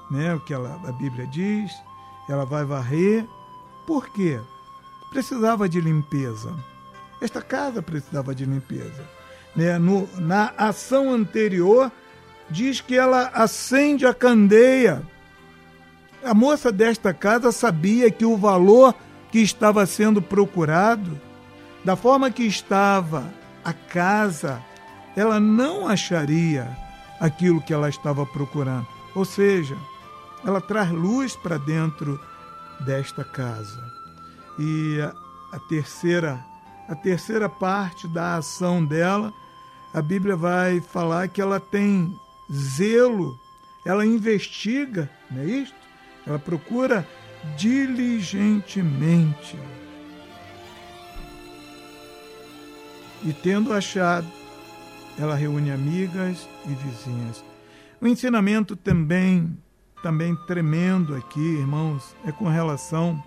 né, 0.10 0.34
o 0.34 0.40
que 0.40 0.54
ela, 0.54 0.80
a 0.88 0.92
Bíblia 0.94 1.28
diz, 1.28 1.72
ela 2.30 2.46
vai 2.46 2.64
varrer. 2.64 3.28
Por 3.86 4.08
quê? 4.10 4.40
Precisava 5.10 5.68
de 5.68 5.82
limpeza. 5.82 6.56
Esta 7.22 7.42
casa 7.42 7.82
precisava 7.82 8.34
de 8.34 8.46
limpeza. 8.46 9.19
Né? 9.56 9.78
No, 9.78 10.10
na 10.18 10.54
ação 10.58 11.12
anterior, 11.12 11.92
diz 12.50 12.82
que 12.82 12.96
ela 12.96 13.32
acende 13.34 14.06
a 14.06 14.14
candeia. 14.14 15.02
A 16.24 16.34
moça 16.34 16.72
desta 16.72 17.14
casa 17.14 17.52
sabia 17.52 18.12
que 18.12 18.26
o 18.26 18.38
valor 18.38 18.94
que 19.32 19.40
estava 19.40 19.86
sendo 19.86 20.22
procurado, 20.22 21.20
da 21.84 21.96
forma 21.96 22.32
que 22.32 22.44
estava 22.44 23.32
a 23.64 23.72
casa, 23.72 24.62
ela 25.16 25.40
não 25.40 25.88
acharia 25.88 26.76
aquilo 27.20 27.62
que 27.62 27.74
ela 27.74 27.90
estava 27.90 28.26
procurando. 28.26 28.88
Ou 29.14 29.26
seja, 29.26 29.76
ela 30.46 30.62
traz 30.62 30.90
luz 30.90 31.36
para 31.36 31.58
dentro 31.58 32.20
desta 32.82 33.24
casa. 33.24 33.84
E 34.58 35.00
a, 35.02 35.14
a, 35.56 35.60
terceira 35.68 36.44
a 36.90 36.96
terceira 36.96 37.48
parte 37.48 38.08
da 38.08 38.38
ação 38.38 38.84
dela, 38.84 39.32
a 39.94 40.02
Bíblia 40.02 40.36
vai 40.36 40.82
falar 40.82 41.28
que 41.28 41.40
ela 41.40 41.60
tem 41.60 42.12
zelo, 42.52 43.40
ela 43.86 44.04
investiga, 44.06 45.08
não 45.30 45.44
é 45.44 45.46
isto? 45.46 45.76
Ela 46.26 46.40
procura 46.40 47.08
diligentemente. 47.56 49.56
E 53.24 53.32
tendo 53.34 53.72
achado, 53.72 54.28
ela 55.18 55.36
reúne 55.36 55.72
amigas 55.72 56.50
e 56.66 56.74
vizinhas. 56.74 57.46
O 58.02 58.08
ensinamento 58.08 58.76
também 58.76 59.56
também 60.02 60.36
tremendo 60.48 61.16
aqui, 61.16 61.40
irmãos, 61.40 62.16
é 62.26 62.32
com 62.32 62.48
relação 62.48 63.22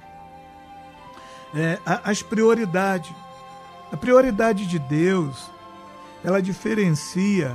é, 1.55 1.79
às 1.85 2.23
prioridades. 2.23 3.13
A 3.93 3.97
prioridade 3.97 4.67
de 4.67 4.79
Deus, 4.79 5.51
ela 6.25 6.41
diferencia, 6.41 7.55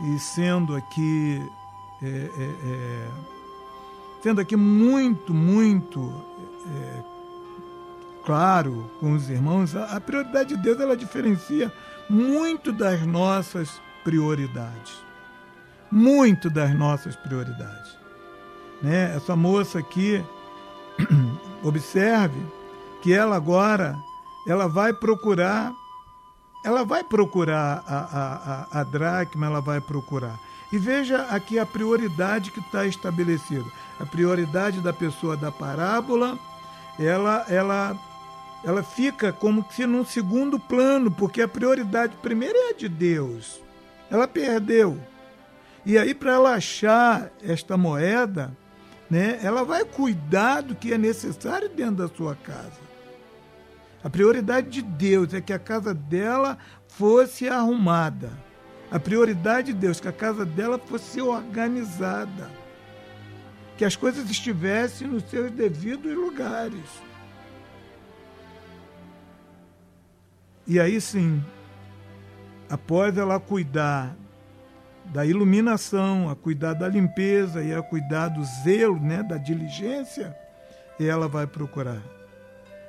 e 0.00 0.18
sendo 0.18 0.76
aqui, 0.76 1.42
é, 2.02 2.06
é, 2.06 2.42
é 2.64 3.08
sendo 4.22 4.40
aqui 4.40 4.56
muito, 4.56 5.34
muito 5.34 6.12
é, 6.66 7.02
claro 8.24 8.88
com 9.00 9.12
os 9.12 9.28
irmãos, 9.28 9.74
a, 9.74 9.96
a 9.96 10.00
prioridade 10.00 10.54
de 10.54 10.62
Deus, 10.62 10.80
ela 10.80 10.96
diferencia 10.96 11.72
muito 12.08 12.72
das 12.72 13.04
nossas 13.04 13.80
prioridades. 14.04 15.06
Muito 15.90 16.48
das 16.48 16.72
nossas 16.74 17.16
prioridades 17.16 17.98
né? 18.82 19.14
Essa 19.16 19.34
moça 19.36 19.78
aqui, 19.78 20.24
observe 21.62 22.40
que 23.02 23.12
ela 23.12 23.36
agora 23.36 23.96
ela 24.48 24.66
vai 24.66 24.94
procurar, 24.94 25.74
ela 26.64 26.82
vai 26.82 27.04
procurar 27.04 27.84
a, 27.86 27.98
a, 27.98 28.78
a, 28.78 28.80
a 28.80 28.82
dracma, 28.82 29.46
ela 29.46 29.60
vai 29.60 29.78
procurar. 29.78 30.40
E 30.72 30.78
veja 30.78 31.22
aqui 31.30 31.58
a 31.58 31.66
prioridade 31.66 32.50
que 32.50 32.60
está 32.60 32.86
estabelecida. 32.86 33.66
A 34.00 34.06
prioridade 34.06 34.80
da 34.80 34.92
pessoa 34.92 35.36
da 35.36 35.52
parábola, 35.52 36.38
ela, 36.98 37.44
ela, 37.48 37.96
ela 38.64 38.82
fica 38.82 39.32
como 39.32 39.64
se 39.70 39.86
num 39.86 40.04
segundo 40.04 40.58
plano, 40.58 41.10
porque 41.10 41.42
a 41.42 41.48
prioridade 41.48 42.16
primeiro 42.22 42.56
é 42.56 42.70
a 42.70 42.74
de 42.74 42.88
Deus. 42.88 43.60
Ela 44.10 44.26
perdeu. 44.26 44.98
E 45.84 45.98
aí, 45.98 46.14
para 46.14 46.32
ela 46.32 46.54
achar 46.54 47.30
esta 47.42 47.76
moeda, 47.76 48.56
né, 49.10 49.38
ela 49.42 49.62
vai 49.62 49.84
cuidar 49.84 50.62
do 50.62 50.74
que 50.74 50.92
é 50.92 50.98
necessário 50.98 51.68
dentro 51.68 51.96
da 51.96 52.08
sua 52.08 52.34
casa. 52.34 52.87
A 54.02 54.08
prioridade 54.08 54.70
de 54.70 54.82
Deus 54.82 55.34
é 55.34 55.40
que 55.40 55.52
a 55.52 55.58
casa 55.58 55.92
dela 55.92 56.56
fosse 56.86 57.48
arrumada. 57.48 58.30
A 58.90 58.98
prioridade 58.98 59.72
de 59.72 59.78
Deus 59.78 59.98
é 59.98 60.02
que 60.02 60.08
a 60.08 60.12
casa 60.12 60.46
dela 60.46 60.78
fosse 60.78 61.20
organizada. 61.20 62.50
Que 63.76 63.84
as 63.84 63.96
coisas 63.96 64.30
estivessem 64.30 65.08
nos 65.08 65.24
seus 65.24 65.50
devidos 65.50 66.14
lugares. 66.14 67.02
E 70.66 70.78
aí 70.78 71.00
sim, 71.00 71.42
após 72.68 73.16
ela 73.16 73.40
cuidar 73.40 74.14
da 75.06 75.24
iluminação, 75.24 76.28
a 76.28 76.36
cuidar 76.36 76.74
da 76.74 76.86
limpeza 76.86 77.62
e 77.62 77.74
a 77.74 77.82
cuidar 77.82 78.28
do 78.28 78.44
zelo, 78.62 79.00
né, 79.00 79.22
da 79.22 79.38
diligência, 79.38 80.36
ela 81.00 81.26
vai 81.26 81.46
procurar. 81.46 82.17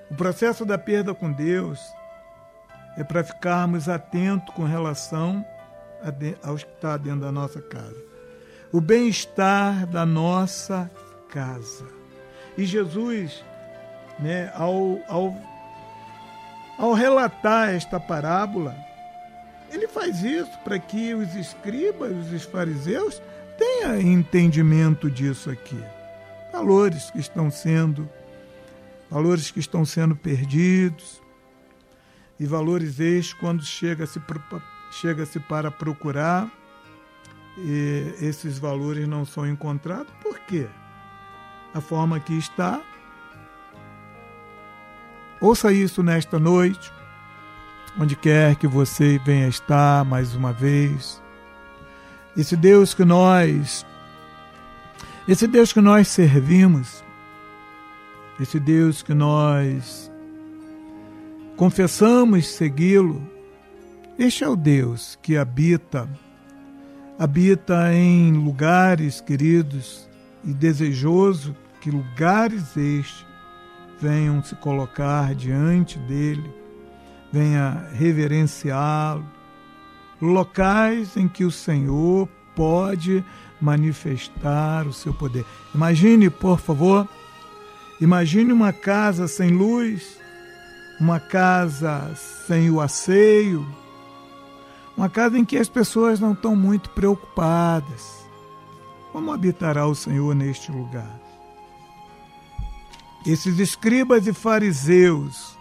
O 0.10 0.16
processo 0.16 0.66
da 0.66 0.78
perda 0.78 1.14
com 1.14 1.32
Deus 1.32 1.94
é 2.98 3.04
para 3.04 3.24
ficarmos 3.24 3.88
atentos 3.88 4.54
com 4.56 4.64
relação 4.64 5.46
ao 6.44 6.56
que 6.56 6.66
está 6.66 6.98
dentro 6.98 7.22
da 7.22 7.32
nossa 7.32 7.62
casa. 7.62 7.96
O 8.72 8.82
bem-estar 8.82 9.86
da 9.88 10.06
nossa 10.06 10.90
casa. 11.30 11.86
E 12.58 12.66
Jesus, 12.66 13.44
né, 14.20 14.52
ao, 14.56 15.00
ao, 15.08 15.36
ao 16.78 16.94
relatar 16.94 17.70
esta 17.70 18.00
parábola, 18.00 18.76
Ele 19.72 19.88
faz 19.88 20.24
isso 20.24 20.58
para 20.64 20.80
que 20.80 21.14
os 21.14 21.36
escribas, 21.36 22.32
os 22.32 22.44
fariseus, 22.44 23.22
tenham 23.58 24.00
entendimento 24.02 25.10
disso 25.10 25.50
aqui. 25.50 25.82
Valores 26.52 27.12
que 27.12 27.20
estão 27.20 27.52
sendo, 27.52 28.10
valores 29.10 29.52
que 29.52 29.60
estão 29.60 29.86
sendo 29.86 30.16
perdidos, 30.16 31.22
e 32.40 32.46
valores 32.46 33.00
estes 33.00 33.34
quando 33.34 33.64
chega-se 33.64 34.22
chega 34.92 35.26
-se 35.26 35.40
para 35.40 35.70
procurar, 35.70 36.50
e 37.58 38.14
esses 38.22 38.58
valores 38.58 39.08
não 39.08 39.26
são 39.26 39.48
encontrados, 39.48 40.12
por 40.22 40.40
quê? 40.40 40.68
A 41.74 41.82
forma 41.82 42.20
que 42.20 42.38
está. 42.38 42.82
Ouça 45.42 45.72
isso 45.72 46.02
nesta 46.02 46.40
noite 46.40 46.92
onde 47.98 48.16
quer 48.16 48.56
que 48.56 48.68
você 48.68 49.20
venha 49.20 49.48
estar 49.48 50.06
mais 50.06 50.36
uma 50.36 50.54
vez. 50.54 51.22
Esse 52.38 52.56
Deus 52.56 52.94
que 52.94 53.04
nós, 53.04 53.86
esse 55.28 55.48
Deus 55.48 55.74
que 55.74 55.82
nós 55.82 56.08
servimos, 56.08 57.04
esse 58.40 58.60
Deus 58.60 59.04
que 59.04 59.14
nós 59.14 60.12
confessamos 61.58 62.48
segui-lo, 62.48 63.22
este 64.18 64.44
é 64.44 64.48
o 64.48 64.56
Deus 64.56 65.18
que 65.22 65.38
habita, 65.38 66.10
habita 67.18 67.94
em 67.94 68.32
lugares 68.32 69.20
queridos 69.22 70.10
e 70.44 70.54
desejoso 70.54 71.56
que 71.82 71.92
lugares 71.92 72.78
estes 72.78 73.26
venham 74.00 74.44
se 74.44 74.56
colocar 74.56 75.36
diante 75.36 76.00
dele 76.00 76.60
venha 77.32 77.88
reverenciá-lo, 77.94 79.26
locais 80.22 81.16
em 81.16 81.28
que 81.28 81.46
o 81.46 81.52
Senhor 81.52 82.28
pode 82.56 83.24
manifestar 83.62 84.88
o 84.88 84.94
seu 84.94 85.14
poder. 85.14 85.46
Imagine, 85.74 86.30
por 86.30 86.60
favor, 86.60 87.08
imagine 88.00 88.52
uma 88.52 88.74
casa 88.74 89.28
sem 89.28 89.50
luz, 89.50 90.18
uma 91.00 91.20
casa 91.20 92.14
sem 92.48 92.70
o 92.70 92.82
asseio, 92.82 93.66
uma 94.98 95.10
casa 95.10 95.38
em 95.38 95.46
que 95.46 95.58
as 95.58 95.70
pessoas 95.70 96.20
não 96.20 96.34
estão 96.34 96.56
muito 96.56 96.90
preocupadas. 96.90 98.20
Como 99.12 99.32
habitará 99.32 99.88
o 99.88 99.96
Senhor 99.96 100.36
neste 100.36 100.72
lugar? 100.72 101.20
Esses 103.26 103.60
escribas 103.60 104.28
e 104.28 104.34
fariseus 104.34 105.58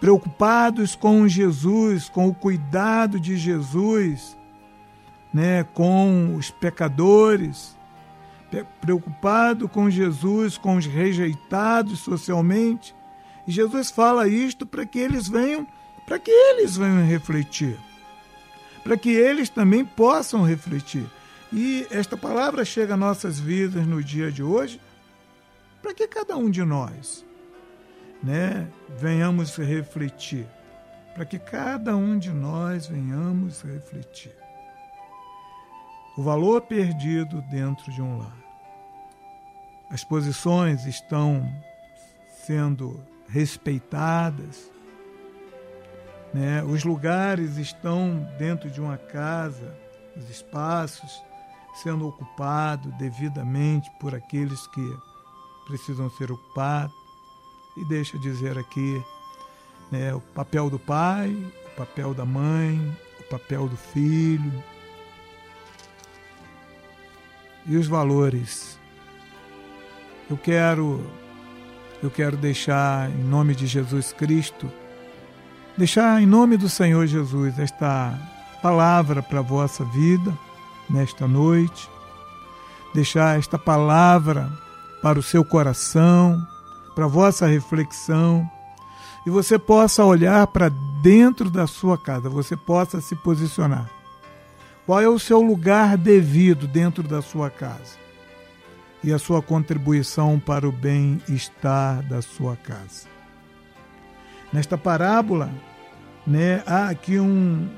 preocupados 0.00 0.94
com 0.94 1.28
Jesus, 1.28 2.08
com 2.08 2.26
o 2.28 2.34
cuidado 2.34 3.20
de 3.20 3.36
Jesus, 3.36 4.36
né, 5.32 5.62
com 5.62 6.34
os 6.34 6.50
pecadores, 6.50 7.76
preocupado 8.80 9.68
com 9.68 9.88
Jesus, 9.88 10.58
com 10.58 10.76
os 10.76 10.86
rejeitados 10.86 12.00
socialmente. 12.00 12.94
E 13.46 13.52
Jesus 13.52 13.90
fala 13.90 14.28
isto 14.28 14.66
para 14.66 14.84
que 14.84 14.98
eles 14.98 15.28
venham, 15.28 15.66
para 16.06 16.18
que 16.18 16.30
eles 16.30 16.76
venham 16.76 17.06
refletir, 17.06 17.78
para 18.82 18.96
que 18.96 19.10
eles 19.10 19.48
também 19.48 19.84
possam 19.84 20.42
refletir. 20.42 21.06
E 21.52 21.86
esta 21.90 22.16
palavra 22.16 22.64
chega 22.64 22.94
a 22.94 22.96
nossas 22.96 23.40
vidas 23.40 23.86
no 23.86 24.02
dia 24.02 24.30
de 24.30 24.42
hoje, 24.42 24.80
para 25.82 25.94
que 25.94 26.06
cada 26.06 26.36
um 26.36 26.50
de 26.50 26.62
nós 26.62 27.24
né, 28.22 28.68
venhamos 28.98 29.56
refletir, 29.56 30.46
para 31.14 31.24
que 31.24 31.38
cada 31.38 31.96
um 31.96 32.18
de 32.18 32.30
nós 32.30 32.86
venhamos 32.86 33.62
refletir. 33.62 34.34
O 36.16 36.22
valor 36.22 36.62
perdido 36.62 37.42
dentro 37.50 37.90
de 37.92 38.02
um 38.02 38.18
lar. 38.18 38.39
As 39.90 40.04
posições 40.04 40.86
estão 40.86 41.50
sendo 42.46 43.00
respeitadas, 43.28 44.70
né? 46.32 46.62
os 46.62 46.84
lugares 46.84 47.56
estão 47.56 48.26
dentro 48.38 48.70
de 48.70 48.80
uma 48.80 48.96
casa, 48.96 49.76
os 50.16 50.30
espaços 50.30 51.22
sendo 51.82 52.06
ocupados 52.06 52.92
devidamente 52.94 53.90
por 54.00 54.14
aqueles 54.14 54.66
que 54.68 54.96
precisam 55.66 56.10
ser 56.10 56.30
ocupados. 56.30 56.94
E 57.76 57.84
deixa 57.84 58.18
dizer 58.18 58.58
aqui 58.58 59.02
né, 59.90 60.12
o 60.14 60.20
papel 60.20 60.68
do 60.68 60.78
pai, 60.78 61.30
o 61.72 61.76
papel 61.76 62.12
da 62.12 62.24
mãe, 62.24 62.96
o 63.20 63.24
papel 63.24 63.68
do 63.68 63.76
filho 63.76 64.64
e 67.66 67.76
os 67.76 67.86
valores. 67.86 68.79
Eu 70.30 70.36
quero 70.36 71.04
eu 72.02 72.10
quero 72.10 72.36
deixar 72.36 73.10
em 73.10 73.24
nome 73.24 73.54
de 73.54 73.66
Jesus 73.66 74.12
Cristo, 74.12 74.70
deixar 75.76 76.22
em 76.22 76.26
nome 76.26 76.56
do 76.56 76.68
Senhor 76.68 77.06
Jesus 77.06 77.58
esta 77.58 78.18
palavra 78.62 79.22
para 79.22 79.40
a 79.40 79.42
vossa 79.42 79.84
vida 79.84 80.32
nesta 80.88 81.26
noite, 81.26 81.90
deixar 82.94 83.38
esta 83.38 83.58
palavra 83.58 84.50
para 85.02 85.18
o 85.18 85.22
seu 85.22 85.44
coração, 85.44 86.40
para 86.94 87.06
vossa 87.06 87.46
reflexão, 87.46 88.48
e 89.26 89.30
você 89.30 89.58
possa 89.58 90.04
olhar 90.04 90.46
para 90.46 90.70
dentro 91.02 91.50
da 91.50 91.66
sua 91.66 91.98
casa, 91.98 92.30
você 92.30 92.56
possa 92.56 93.00
se 93.00 93.14
posicionar. 93.16 93.90
Qual 94.86 95.00
é 95.00 95.08
o 95.08 95.18
seu 95.18 95.42
lugar 95.42 95.98
devido 95.98 96.66
dentro 96.66 97.02
da 97.02 97.20
sua 97.20 97.50
casa? 97.50 97.99
E 99.02 99.12
a 99.12 99.18
sua 99.18 99.40
contribuição 99.40 100.38
para 100.38 100.68
o 100.68 100.72
bem-estar 100.72 102.02
da 102.02 102.20
sua 102.20 102.56
casa. 102.56 103.08
Nesta 104.52 104.76
parábola, 104.76 105.50
né, 106.26 106.62
há 106.66 106.88
aqui 106.88 107.18
um, 107.18 107.68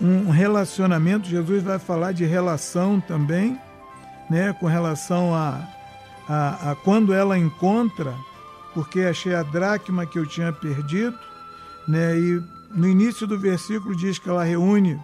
um 0.00 0.30
relacionamento, 0.30 1.28
Jesus 1.28 1.62
vai 1.62 1.78
falar 1.78 2.12
de 2.12 2.24
relação 2.24 3.00
também, 3.00 3.60
né, 4.30 4.52
com 4.54 4.66
relação 4.66 5.34
a, 5.34 5.68
a, 6.28 6.70
a 6.70 6.74
quando 6.76 7.12
ela 7.12 7.36
encontra 7.36 8.14
porque 8.74 9.00
achei 9.00 9.34
a 9.34 9.42
dracma 9.42 10.06
que 10.06 10.18
eu 10.18 10.26
tinha 10.26 10.52
perdido, 10.52 11.18
né? 11.86 12.16
E 12.18 12.42
no 12.70 12.88
início 12.88 13.26
do 13.26 13.38
versículo 13.38 13.96
diz 13.96 14.18
que 14.18 14.28
ela 14.28 14.44
reúne 14.44 15.00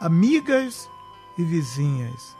amigas 0.00 0.88
e 1.38 1.42
vizinhas. 1.42 2.36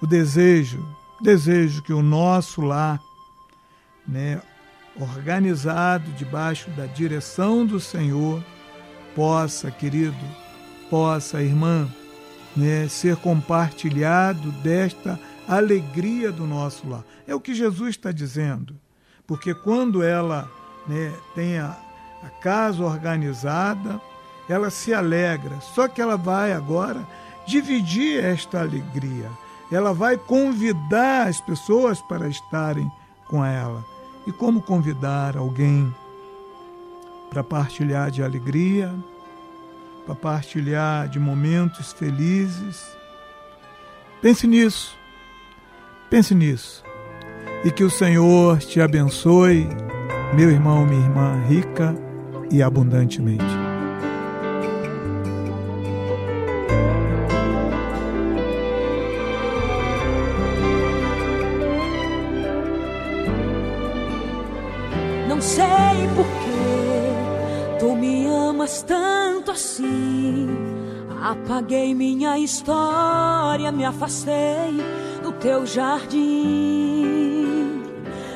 O 0.00 0.06
desejo, 0.06 0.84
desejo 1.24 1.82
que 1.82 1.92
o 1.92 2.02
nosso 2.02 2.60
lar, 2.60 3.00
né, 4.06 4.40
organizado 5.00 6.08
debaixo 6.12 6.70
da 6.70 6.86
direção 6.86 7.66
do 7.66 7.80
Senhor, 7.80 8.44
possa, 9.16 9.70
querido, 9.70 10.16
possa, 10.88 11.42
irmã, 11.42 11.88
né, 12.56 12.86
ser 12.88 13.16
compartilhado 13.16 14.52
desta 14.52 15.18
alegria 15.48 16.30
do 16.30 16.46
nosso 16.46 16.88
lar. 16.88 17.04
É 17.26 17.34
o 17.34 17.40
que 17.40 17.54
Jesus 17.54 17.90
está 17.90 18.12
dizendo 18.12 18.78
porque 19.26 19.54
quando 19.54 20.02
ela 20.02 20.50
né, 20.86 21.12
tem 21.34 21.58
a, 21.58 21.76
a 22.22 22.28
casa 22.40 22.82
organizada, 22.84 24.00
ela 24.48 24.70
se 24.70 24.92
alegra. 24.92 25.60
Só 25.60 25.88
que 25.88 26.00
ela 26.00 26.16
vai 26.16 26.52
agora 26.52 27.06
dividir 27.46 28.22
esta 28.22 28.60
alegria. 28.60 29.30
Ela 29.70 29.92
vai 29.92 30.16
convidar 30.16 31.28
as 31.28 31.40
pessoas 31.40 32.00
para 32.00 32.28
estarem 32.28 32.90
com 33.28 33.44
ela. 33.44 33.84
E 34.26 34.32
como 34.32 34.62
convidar 34.62 35.36
alguém 35.36 35.94
para 37.30 37.42
partilhar 37.42 38.10
de 38.10 38.22
alegria, 38.22 38.94
para 40.06 40.14
partilhar 40.14 41.08
de 41.08 41.18
momentos 41.18 41.92
felizes? 41.92 42.96
Pense 44.22 44.46
nisso. 44.46 44.96
Pense 46.08 46.34
nisso. 46.34 46.84
E 47.64 47.70
que 47.70 47.82
o 47.82 47.90
Senhor 47.90 48.58
te 48.58 48.80
abençoe, 48.80 49.66
meu 50.34 50.50
irmão, 50.50 50.86
minha 50.86 51.00
irmã, 51.00 51.42
rica 51.46 51.94
e 52.50 52.62
abundantemente. 52.62 53.63
Apaguei 71.44 71.94
minha 71.94 72.38
história, 72.38 73.70
me 73.70 73.84
afastei 73.84 74.76
do 75.22 75.30
teu 75.32 75.66
jardim 75.66 76.74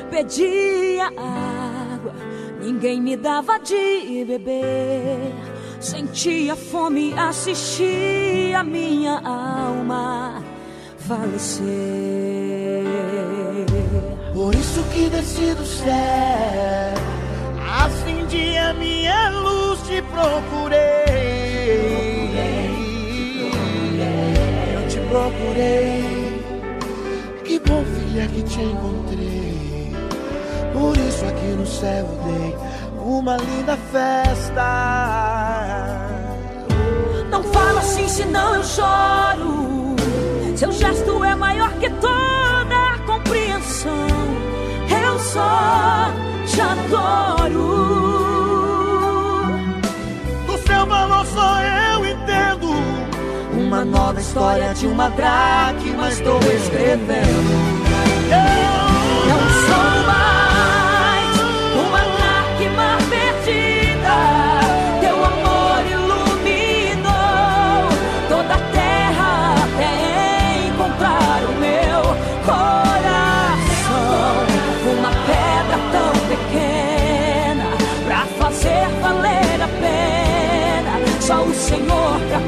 pedia 0.09 1.05
água, 1.07 2.13
ninguém 2.61 3.01
me 3.01 3.15
dava 3.15 3.57
de 3.59 4.25
beber. 4.25 5.33
Senti 5.79 6.49
a 6.49 6.55
fome, 6.55 7.13
assisti 7.13 8.53
a 8.53 8.63
minha 8.63 9.21
alma 9.23 10.43
falecer. 10.97 11.65
Por 14.33 14.53
isso 14.53 14.83
que 14.91 15.09
desci 15.09 15.53
do 15.53 15.65
céu, 15.65 15.89
acendi 17.81 18.57
a 18.57 18.73
minha 18.73 19.29
luz, 19.29 19.79
te 19.87 20.01
procurei. 20.01 20.98
Procurei. 25.29 26.41
Que 27.43 27.59
bom, 27.59 27.83
filha, 27.85 28.27
que 28.27 28.43
te 28.43 28.61
encontrei. 28.61 29.93
Por 30.73 30.97
isso 30.97 31.25
aqui 31.25 31.47
no 31.57 31.65
céu 31.65 32.07
dei 32.25 32.55
uma 33.01 33.37
linda 33.37 33.77
festa. 33.91 34.65
Não 37.29 37.43
fala 37.43 37.79
assim, 37.79 38.07
senão 38.07 38.55
eu 38.55 38.63
choro. 38.63 39.95
Seu 40.55 40.71
gesto 40.71 41.23
é 41.23 41.35
maior 41.35 41.71
que 41.73 41.89
toda 41.89 42.93
a 42.93 42.99
compreensão. 43.05 44.07
Eu 45.03 45.19
só 45.19 46.11
te 46.45 46.61
adoro. 46.61 48.08
Uma 53.69 53.85
nova 53.85 54.19
história 54.19 54.73
de 54.73 54.87
uma 54.87 55.09
dracma 55.11 56.09
estou 56.09 56.39
escrevendo. 56.39 57.53
Eu 58.31 58.39
Não 59.29 59.39
sou 59.67 59.89
mais 60.07 61.37
uma 61.77 62.01
dracma 62.17 62.97
perdida. 63.11 64.17
Teu 64.99 65.17
amor 65.23 65.85
iluminou 65.85 67.13
toda 68.27 68.55
a 68.55 68.61
terra 68.71 69.53
até 69.63 69.93
encontrar 70.65 71.39
o 71.43 71.53
meu 71.59 72.01
coração. 72.47 73.99
Uma 74.97 75.11
pedra 75.27 75.77
tão 75.91 76.11
pequena 76.27 77.69
pra 78.07 78.25
fazer 78.39 78.89
valer 78.99 79.61
a 79.61 79.67
pena. 79.79 81.21
Só 81.21 81.43
o 81.43 81.53
Senhor 81.53 82.19
pra 82.29 82.39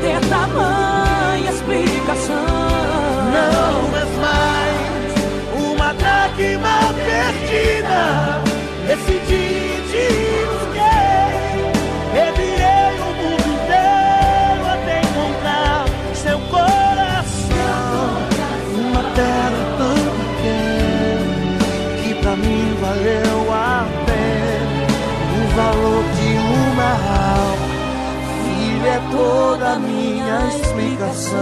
minha 30.32 30.48
explicação. 30.48 31.38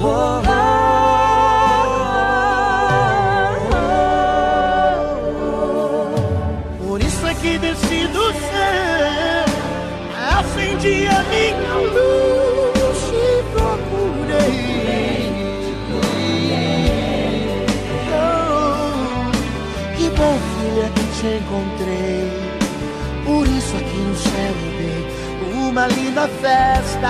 Oh, 0.00 0.06
oh. 0.06 0.52
Por 6.86 6.98
isso 7.00 7.34
que 7.40 7.58
desci 7.58 8.06
do 8.08 8.32
céu, 8.32 9.44
acendi 10.38 11.06
a 11.08 11.22
minha 11.24 11.74
luz 11.92 13.00
e 13.12 13.42
procurei. 13.52 14.62
Oh, 18.14 19.30
que 19.96 20.06
bom, 20.10 20.36
filha, 20.58 20.86
que 20.94 21.04
te 21.20 21.28
encontrei. 21.36 21.91
Uma 25.72 25.86
linda 25.86 26.28
festa. 26.28 27.08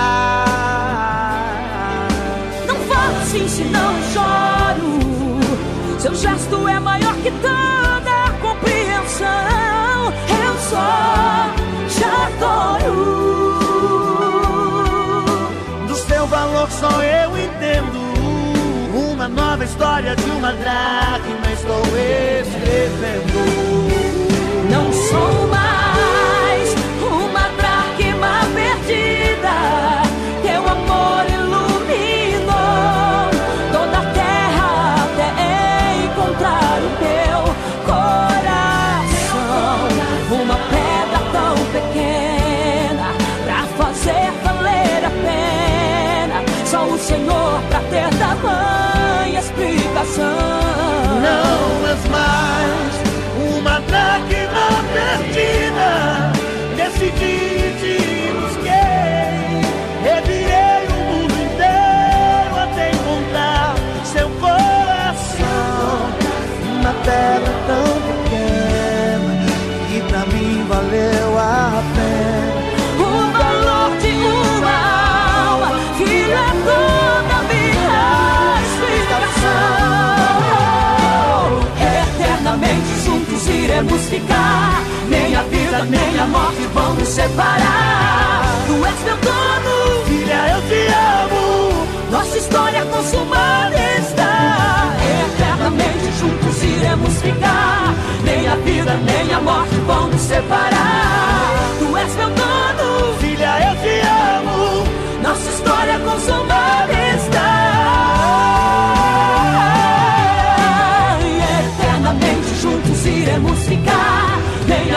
Não 2.65 2.75
fala 2.87 3.21
assim, 3.21 3.45
senão 3.47 3.97
eu 3.97 4.03
choro. 4.13 5.99
Seu 5.99 6.15
gesto 6.15 6.67
é 6.69 6.79
maior 6.79 7.13
que 7.15 7.29
toda 7.29 8.31
compreensão. 8.41 9.27
Eu 10.45 10.55
só 10.69 11.49
te 11.89 12.05
adoro. 12.05 13.57
Do 15.85 15.95
seu 15.95 16.25
valor 16.27 16.71
só 16.71 17.03
eu 17.03 17.37
entendo. 17.37 18.01
Uma 19.11 19.27
nova 19.27 19.65
história 19.65 20.15
de 20.15 20.31
uma 20.31 20.53
dracma 20.53 21.51
estou 21.51 21.81
escrevendo. 22.39 24.02
Iremos 83.83 84.01
ficar. 84.05 84.81
Nem 85.09 85.35
a 85.35 85.43
vida, 85.43 85.83
nem 85.85 86.19
a 86.19 86.25
morte 86.25 86.65
vão 86.73 86.93
nos 86.93 87.09
separar. 87.09 88.43
Tu 88.65 88.73
és 88.85 88.99
meu 89.03 89.17
dono, 89.17 90.05
Filha, 90.05 90.47
eu 90.53 90.61
te 90.67 90.87
amo. 90.93 91.87
nossa 92.11 92.37
história 92.37 92.85
consumada 92.85 93.75
está. 93.99 94.89
Eternamente 95.25 96.11
juntos 96.19 96.63
iremos 96.63 97.21
ficar. 97.21 97.93
Nem 98.23 98.47
a 98.47 98.55
vida, 98.55 98.93
nem 99.05 99.33
a 99.33 99.41
morte 99.41 99.75
vão 99.85 100.07
nos 100.07 100.21
separar. 100.21 101.53
Tu 101.79 101.97
és 101.97 102.15
meu 102.15 102.29
dono, 102.29 103.17
Filha, 103.19 103.59
eu 103.69 103.75
te 103.81 103.99
amo. 104.07 104.83
nossa 105.21 105.49
história 105.49 105.99
consumada 105.99 106.93
está. 107.15 107.32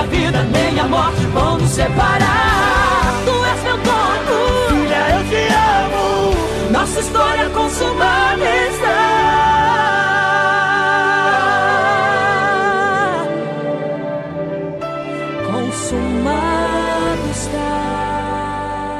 Vida, 0.06 0.42
nem 0.44 0.80
a 0.80 0.84
morte 0.84 1.26
vão 1.26 1.58
nos 1.58 1.70
separar. 1.70 3.14
Tu 3.24 3.44
és 3.44 3.62
meu 3.62 3.76
dono, 3.78 4.68
Filha, 4.68 5.02
eu 5.16 5.22
te 5.28 5.42
amo. 5.52 6.70
nossa 6.70 7.00
história 7.00 7.48
consumada 7.50 8.16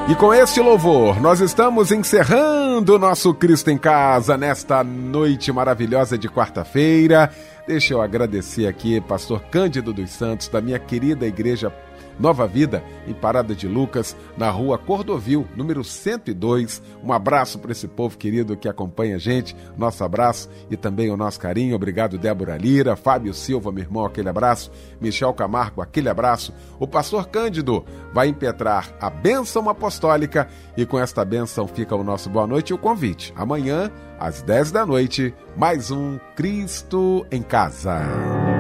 E 0.08 0.14
com 0.14 0.32
este 0.32 0.60
louvor, 0.60 1.20
nós 1.20 1.40
estamos 1.40 1.90
encerrando 1.90 2.94
o 2.94 2.98
nosso 2.98 3.34
Cristo 3.34 3.72
em 3.72 3.76
Casa 3.76 4.36
nesta 4.36 4.84
noite 4.84 5.50
maravilhosa 5.50 6.16
de 6.16 6.28
quarta-feira. 6.28 7.28
Deixa 7.66 7.92
eu 7.92 8.00
agradecer 8.00 8.68
aqui, 8.68 9.00
pastor 9.00 9.40
Cândido 9.50 9.92
dos 9.92 10.10
Santos, 10.10 10.46
da 10.46 10.60
minha 10.60 10.78
querida 10.78 11.26
igreja 11.26 11.72
Nova 12.18 12.46
Vida, 12.46 12.82
em 13.06 13.14
Parada 13.14 13.54
de 13.54 13.68
Lucas, 13.68 14.16
na 14.36 14.50
rua 14.50 14.78
Cordovil, 14.78 15.46
número 15.56 15.84
102. 15.84 16.82
Um 17.02 17.12
abraço 17.12 17.58
para 17.58 17.72
esse 17.72 17.86
povo 17.86 18.16
querido 18.16 18.56
que 18.56 18.68
acompanha 18.68 19.16
a 19.16 19.18
gente, 19.18 19.56
nosso 19.76 20.02
abraço 20.02 20.48
e 20.70 20.76
também 20.76 21.10
o 21.10 21.16
nosso 21.16 21.38
carinho. 21.38 21.76
Obrigado, 21.76 22.18
Débora 22.18 22.56
Lira, 22.56 22.96
Fábio 22.96 23.34
Silva, 23.34 23.70
meu 23.70 23.84
irmão, 23.84 24.04
aquele 24.04 24.28
abraço, 24.28 24.70
Michel 25.00 25.32
Camargo, 25.34 25.82
aquele 25.82 26.08
abraço. 26.08 26.52
O 26.78 26.86
pastor 26.86 27.28
Cândido 27.28 27.84
vai 28.12 28.28
impetrar 28.28 28.94
a 29.00 29.10
bênção 29.10 29.68
apostólica 29.68 30.48
e 30.76 30.86
com 30.86 30.98
esta 30.98 31.24
bênção 31.24 31.66
fica 31.66 31.94
o 31.94 32.04
nosso 32.04 32.30
boa 32.30 32.46
noite 32.46 32.70
e 32.70 32.74
o 32.74 32.78
convite. 32.78 33.32
Amanhã, 33.36 33.90
às 34.18 34.42
10 34.42 34.72
da 34.72 34.86
noite, 34.86 35.34
mais 35.56 35.90
um 35.90 36.18
Cristo 36.34 37.26
em 37.30 37.42
Casa. 37.42 38.55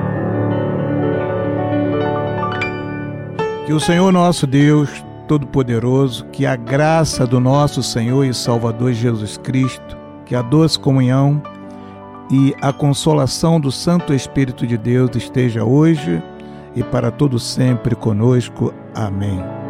Que 3.66 3.72
o 3.72 3.80
Senhor 3.80 4.12
nosso 4.12 4.46
Deus 4.46 5.04
Todo-Poderoso, 5.26 6.24
que 6.26 6.46
a 6.46 6.54
graça 6.54 7.26
do 7.26 7.40
nosso 7.40 7.82
Senhor 7.82 8.24
e 8.24 8.32
Salvador 8.32 8.92
Jesus 8.92 9.36
Cristo, 9.36 9.98
que 10.24 10.36
a 10.36 10.40
doce 10.40 10.78
comunhão 10.78 11.42
e 12.30 12.54
a 12.62 12.72
consolação 12.72 13.58
do 13.58 13.72
Santo 13.72 14.14
Espírito 14.14 14.64
de 14.64 14.78
Deus 14.78 15.16
esteja 15.16 15.64
hoje 15.64 16.22
e 16.76 16.82
para 16.84 17.10
todo 17.10 17.40
sempre 17.40 17.96
conosco. 17.96 18.72
Amém. 18.94 19.65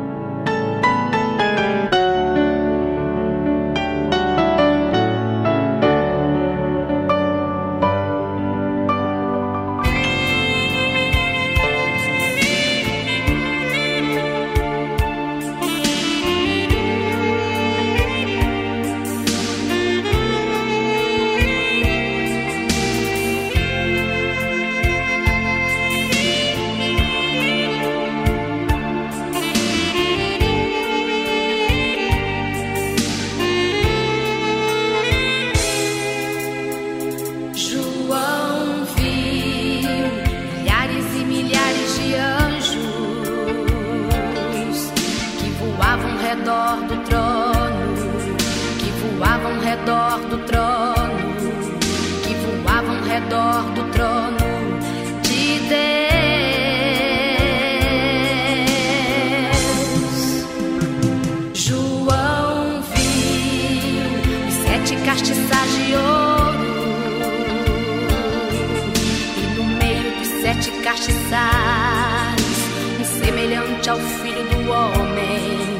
morte 73.86 73.90
ao 73.90 73.98
é 73.98 74.02
filho 74.02 74.44
do 74.44 74.70
homem. 74.70 75.78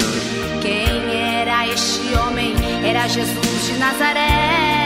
Quem 0.61 1.15
era 1.17 1.67
este 1.67 2.15
homem? 2.15 2.55
Era 2.85 3.09
Jesus 3.09 3.67
de 3.67 3.79
Nazaré. 3.79 4.86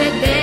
said 0.00 0.39